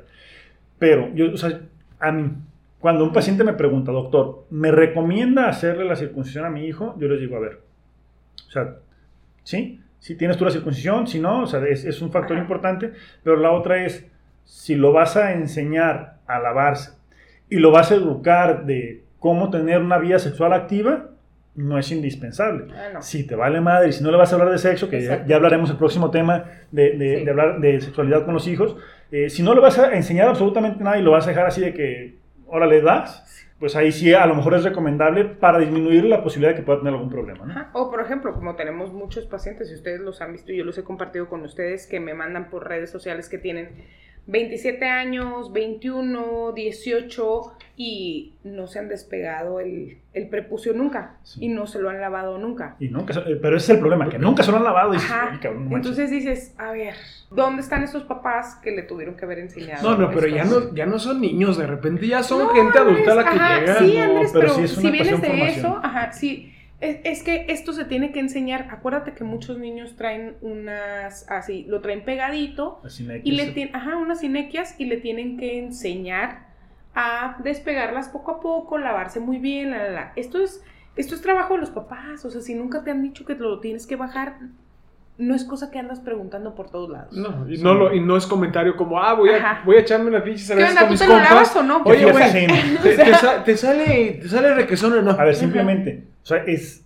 [0.80, 1.60] Pero, yo, o sea,
[2.00, 2.32] a mí,
[2.80, 6.96] cuando un paciente me pregunta, doctor, ¿me recomienda hacerle la circuncisión a mi hijo?
[6.98, 7.60] Yo les digo, a ver,
[8.48, 8.74] o sea,
[9.44, 9.80] ¿sí?
[10.00, 12.42] Si tienes tú la circuncisión, si no, o sea, es, es un factor Ajá.
[12.42, 12.90] importante,
[13.22, 14.04] pero la otra es,
[14.44, 16.90] si lo vas a enseñar a lavarse
[17.48, 21.09] y lo vas a educar de cómo tener una vida sexual activa,
[21.60, 22.66] no es indispensable.
[22.74, 23.02] Ah, no.
[23.02, 25.24] Si te vale madre y si no le vas a hablar de sexo, que ya,
[25.36, 27.24] hablaremos el próximo tema de, de- Sí.
[27.24, 28.76] de hablar de sexualidad con los hijos,
[29.12, 31.60] eh, si no le vas a enseñar absolutamente nada y lo vas a dejar así
[31.60, 32.16] de que,
[32.50, 33.26] ahora le das,
[33.58, 36.78] pues ahí sí a lo mejor es recomendable para disminuir la posibilidad de que pueda
[36.78, 37.44] tener algún problema.
[37.44, 37.52] ¿no?
[37.52, 37.70] Ajá.
[37.74, 40.78] O por ejemplo, como tenemos muchos pacientes, y ustedes los han visto y yo los
[40.78, 43.68] he compartido con ustedes, que me mandan por redes sociales que tienen
[44.30, 51.46] 27 años, 21, 18 y no se han despegado el, el prepucio nunca Sí.
[51.46, 52.76] y no se lo han lavado nunca.
[52.78, 54.92] Y nunca, se- pero ese es el problema, que nunca se lo han lavado.
[54.92, 55.28] Y dices, Ajá.
[55.32, 55.90] "Ay, cabrón, no manches".
[55.98, 56.94] Entonces dices, a ver,
[57.30, 59.90] ¿dónde están esos papás que le tuvieron que haber enseñado?
[59.90, 62.78] No, no, pero ya no, ya no son niños, de repente ya son No, gente
[62.78, 63.78] adulta la que ajá, llega.
[63.78, 65.66] Sí, no, Andrés, pero pero, sí es si una vienes cuestión de de formación.
[65.72, 66.49] eso, ajá, sí.
[66.80, 68.68] Es, es que esto se tiene que enseñar.
[68.70, 72.80] Acuérdate que muchos niños traen unas, así, lo traen pegadito
[73.22, 76.48] y le tienen, ajá, unas inequias y le tienen que enseñar
[76.94, 80.12] a despegarlas poco a poco, lavarse muy bien, la, la, la.
[80.16, 80.62] Esto es,
[80.96, 82.24] esto es trabajo de los papás.
[82.24, 84.38] O sea, si nunca te han dicho que lo tienes que bajar,
[85.18, 87.12] no es cosa que andas preguntando por todos lados.
[87.14, 89.62] No, y no, lo, y no es comentario como, ah, voy a, Ajá.
[89.66, 90.80] voy a echarme una pinche ¿Qué cerveza onda?
[90.80, 91.82] con ¿Tú mis te lo lavas o no?
[91.84, 92.46] Oye, güey,
[92.82, 95.10] te, te sa- te sale, te sale requesón o no.
[95.10, 96.82] A ver, simplemente, sea, es,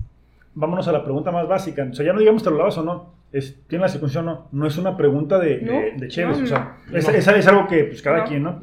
[0.55, 1.87] vámonos a la pregunta más básica.
[1.91, 3.15] O sea, ya no digamos te lo lavas o no.
[3.33, 4.49] Es, ¿Tiene la circuncisión o no?
[4.53, 6.97] No es una pregunta de, No, de, de chéves, no, o sea, no.
[6.99, 7.15] es, No.
[7.15, 8.61] es- es algo que pues cada quien, ¿no?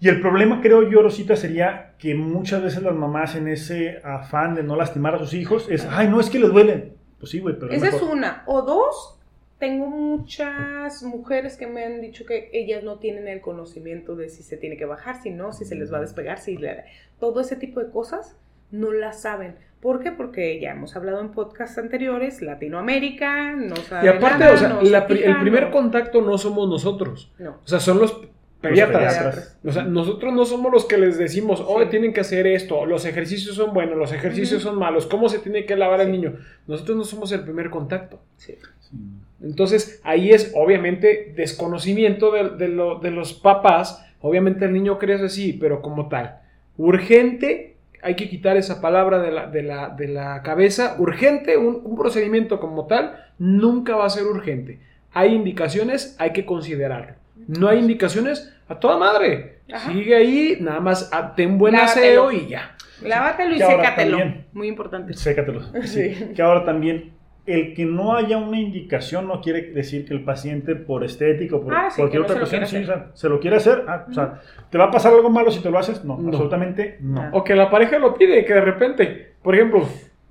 [0.00, 4.54] Y el problema, creo yo, Rosita, sería que muchas veces las mamás en ese afán
[4.54, 6.92] de no lastimar a sus hijos es, ay, no, es que les duele.
[7.18, 8.44] Pues sí, güey, pero Esa es una.
[8.46, 9.18] O dos,
[9.58, 14.42] tengo muchas mujeres que me han dicho que ellas no tienen el conocimiento de si
[14.44, 16.84] se tiene que bajar, si no, si se les va a despegar, si le-
[17.18, 18.36] todo ese tipo de cosas
[18.70, 19.56] no las saben.
[19.80, 20.10] ¿Por qué?
[20.12, 24.68] Porque ya hemos hablado en podcasts anteriores, Latinoamérica no sabe Y aparte, nada, o sea,
[24.70, 27.32] no la el primer contacto no somos nosotros.
[27.38, 27.50] No.
[27.64, 28.20] O sea, son los
[28.60, 29.14] pediatras.
[29.16, 29.58] pediatras.
[29.64, 31.90] O sea, nosotros no somos los que les decimos, hoy Sí.
[31.90, 35.64] tienen que hacer esto, los ejercicios son buenos, los ejercicios son malos, cómo se tiene
[35.64, 36.34] que lavar el niño.
[36.66, 38.20] Nosotros no somos el primer contacto.
[38.36, 38.54] Sí.
[38.80, 38.96] Sí.
[39.40, 44.04] Entonces, ahí es obviamente desconocimiento de, de lo- de los papás.
[44.20, 46.40] Obviamente el niño crece así, pero como tal.
[46.76, 50.96] Urgente, hay que quitar esa palabra de la, de la, de la cabeza.
[50.98, 54.80] Urgente, un, un procedimiento como tal, nunca va a ser urgente.
[55.12, 57.14] Hay indicaciones, hay que considerarlo.
[57.46, 59.60] No hay indicaciones, a toda madre.
[59.72, 59.90] Ajá.
[59.92, 62.28] Sigue ahí, nada más ah, ten buen Lávatelo.
[62.28, 62.74] aseo y ya.
[63.02, 64.18] Lávatelo y sécatelo.
[64.18, 64.46] también.
[64.52, 65.14] Muy importante.
[65.14, 65.62] Sécatelo.
[65.84, 66.32] Sí.
[66.34, 67.12] Que ahora también,
[67.48, 71.62] el que no haya una indicación no quiere decir que el paciente por estética o
[71.62, 73.28] por Ah, sí, cualquier que no otra se lo cuestión quiera sí, o sea, se
[73.28, 73.84] lo quiere hacer.
[73.88, 74.40] ah, o sea,
[74.70, 76.04] ¿te va a pasar algo malo si te lo haces?
[76.04, 76.28] No, No.
[76.28, 77.20] absolutamente no.
[77.22, 77.30] Ah.
[77.32, 79.88] O que la pareja lo pide, que de repente, por ejemplo,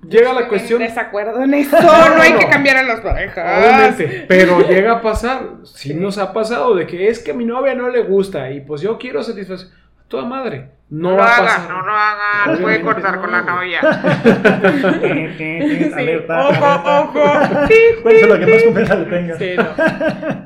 [0.08, 0.80] llega la cuestión...
[0.80, 1.76] en desacuerdo en eso.
[1.80, 2.38] No hay no.
[2.38, 3.58] que cambiar a las parejas.
[3.58, 7.44] Obviamente, pero llega a pasar, si nos ha pasado de que es que a mi
[7.44, 9.70] novia no le gusta y pues yo quiero satisfacer a
[10.08, 10.70] toda madre.
[10.90, 11.68] No, No, lo pasar.
[11.70, 12.62] no lo hagan.
[12.62, 13.80] Puede cortar no, con la novia.
[15.38, 16.48] Sí, Alerta.
[16.48, 17.12] Ojo, ojo.
[18.02, 19.36] Cuéntese lo que más confianza le tenga.
[19.38, 19.66] Sí, no.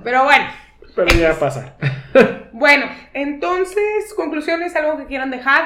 [0.03, 0.45] Pero bueno,
[0.97, 1.77] Pero ya va a pasar.
[2.53, 5.63] bueno, entonces, conclusiones, algo que quieran dejar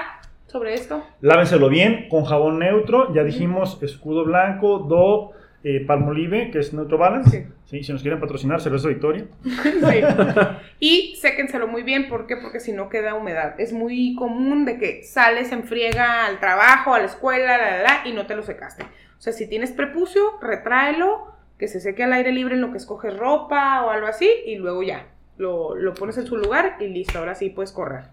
[0.47, 1.05] sobre esto.
[1.21, 3.15] Lávenselo bien con jabón neutro.
[3.15, 5.35] Ya dijimos escudo blanco, Dove,
[5.69, 7.31] eh, Palmolive, que es Neutro Balance.
[7.31, 7.53] Sí.
[7.65, 9.27] Sí, si nos quieren patrocinar, cerveza Victoria.
[9.43, 10.01] Sí.
[10.79, 12.37] Y séquenselo muy bien, ¿por qué?
[12.37, 13.59] Porque si no queda humedad.
[13.59, 17.83] Es muy común de que sales en friega al trabajo, a la escuela, la, la,
[17.83, 18.85] la, y no te lo secaste.
[18.85, 22.77] O sea, si tienes prepucio, retráelo, que se seque al aire libre en lo que
[22.77, 26.87] escoges ropa o algo así, y luego ya, lo, lo pones en su lugar y
[26.89, 28.05] listo, ahora sí puedes correr.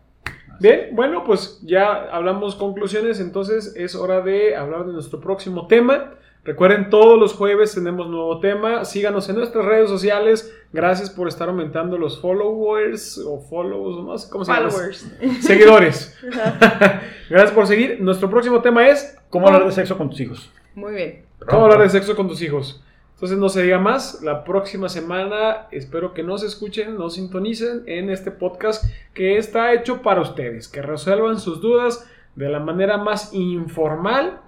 [0.59, 6.15] Bien, bueno, pues ya hablamos conclusiones, entonces es hora de hablar de nuestro próximo tema.
[6.45, 8.83] Recuerden, todos los jueves tenemos nuevo tema.
[8.83, 10.53] Síganos en nuestras redes sociales.
[10.73, 14.69] Gracias por estar aumentando los followers o follows, no sé cómo se llama.
[14.69, 15.07] Followers.
[15.39, 16.17] Seguidores.
[17.29, 18.01] Gracias por seguir.
[18.01, 20.51] Nuestro próximo tema es ¿Cómo hablar de sexo con tus hijos?
[20.75, 21.25] Muy bien.
[21.47, 22.83] cómo hablar de sexo con tus hijos.
[23.15, 24.21] Entonces no se diga más.
[24.21, 28.85] La próxima semana espero que nos escuchen, nos sintonicen en este podcast
[29.15, 34.39] que está hecho para ustedes, que resuelvan sus dudas de la manera más informal,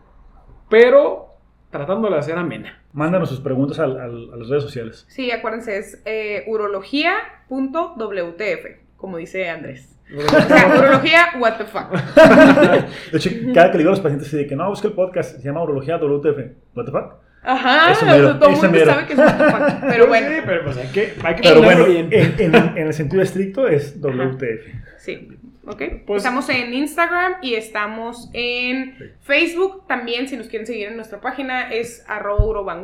[0.70, 1.35] pero
[1.70, 2.82] tratando de hacer amena.
[2.94, 5.06] Mándanos sus preguntas al- al- a las redes sociales.
[5.10, 8.66] Sí, acuérdense, es eh, urología.wtf,
[8.98, 9.92] como dice Andrés.
[10.16, 11.90] O sea, urología, what the fuck.
[13.12, 15.38] De hecho, cada que le digo a los pacientes de que no, busca el podcast,
[15.38, 16.38] se llama Urología WTF.
[16.76, 17.14] ¿What the fuck?
[17.42, 18.86] Ajá, Eso mero, todo el mundo mero.
[18.86, 19.80] sabe que es un tupac.
[19.90, 22.10] Pero bueno, Sí, pero pues hay que, hay que Pero bueno, bien.
[22.12, 24.68] en, en- en el sentido estricto es WTF.
[24.98, 25.28] sí.
[25.68, 25.82] ¿Ok?
[26.06, 29.88] Pues- estamos en Instagram y estamos en Facebook.
[29.88, 32.80] También, si nos quieren seguir en nuestra página, es arroba.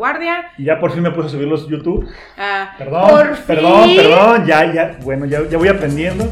[0.57, 2.07] Y ya por fin me puse a subir los YouTube.
[2.37, 4.45] Ah, Perdón, por perdón, fin perdón.
[4.45, 6.31] Ya, ya, bueno, ya, ya voy aprendiendo.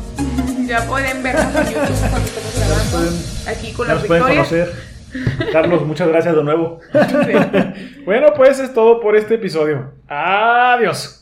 [0.66, 2.92] Ya pueden vernos en YouTube cuando estamos grabando.
[2.92, 4.28] pueden- Aquí con las victorias.
[4.48, 4.90] conocer.
[5.52, 6.80] Carlos, muchas gracias de nuevo.
[8.06, 9.94] Bueno, pues es todo por este episodio.
[10.08, 11.19] Adiós.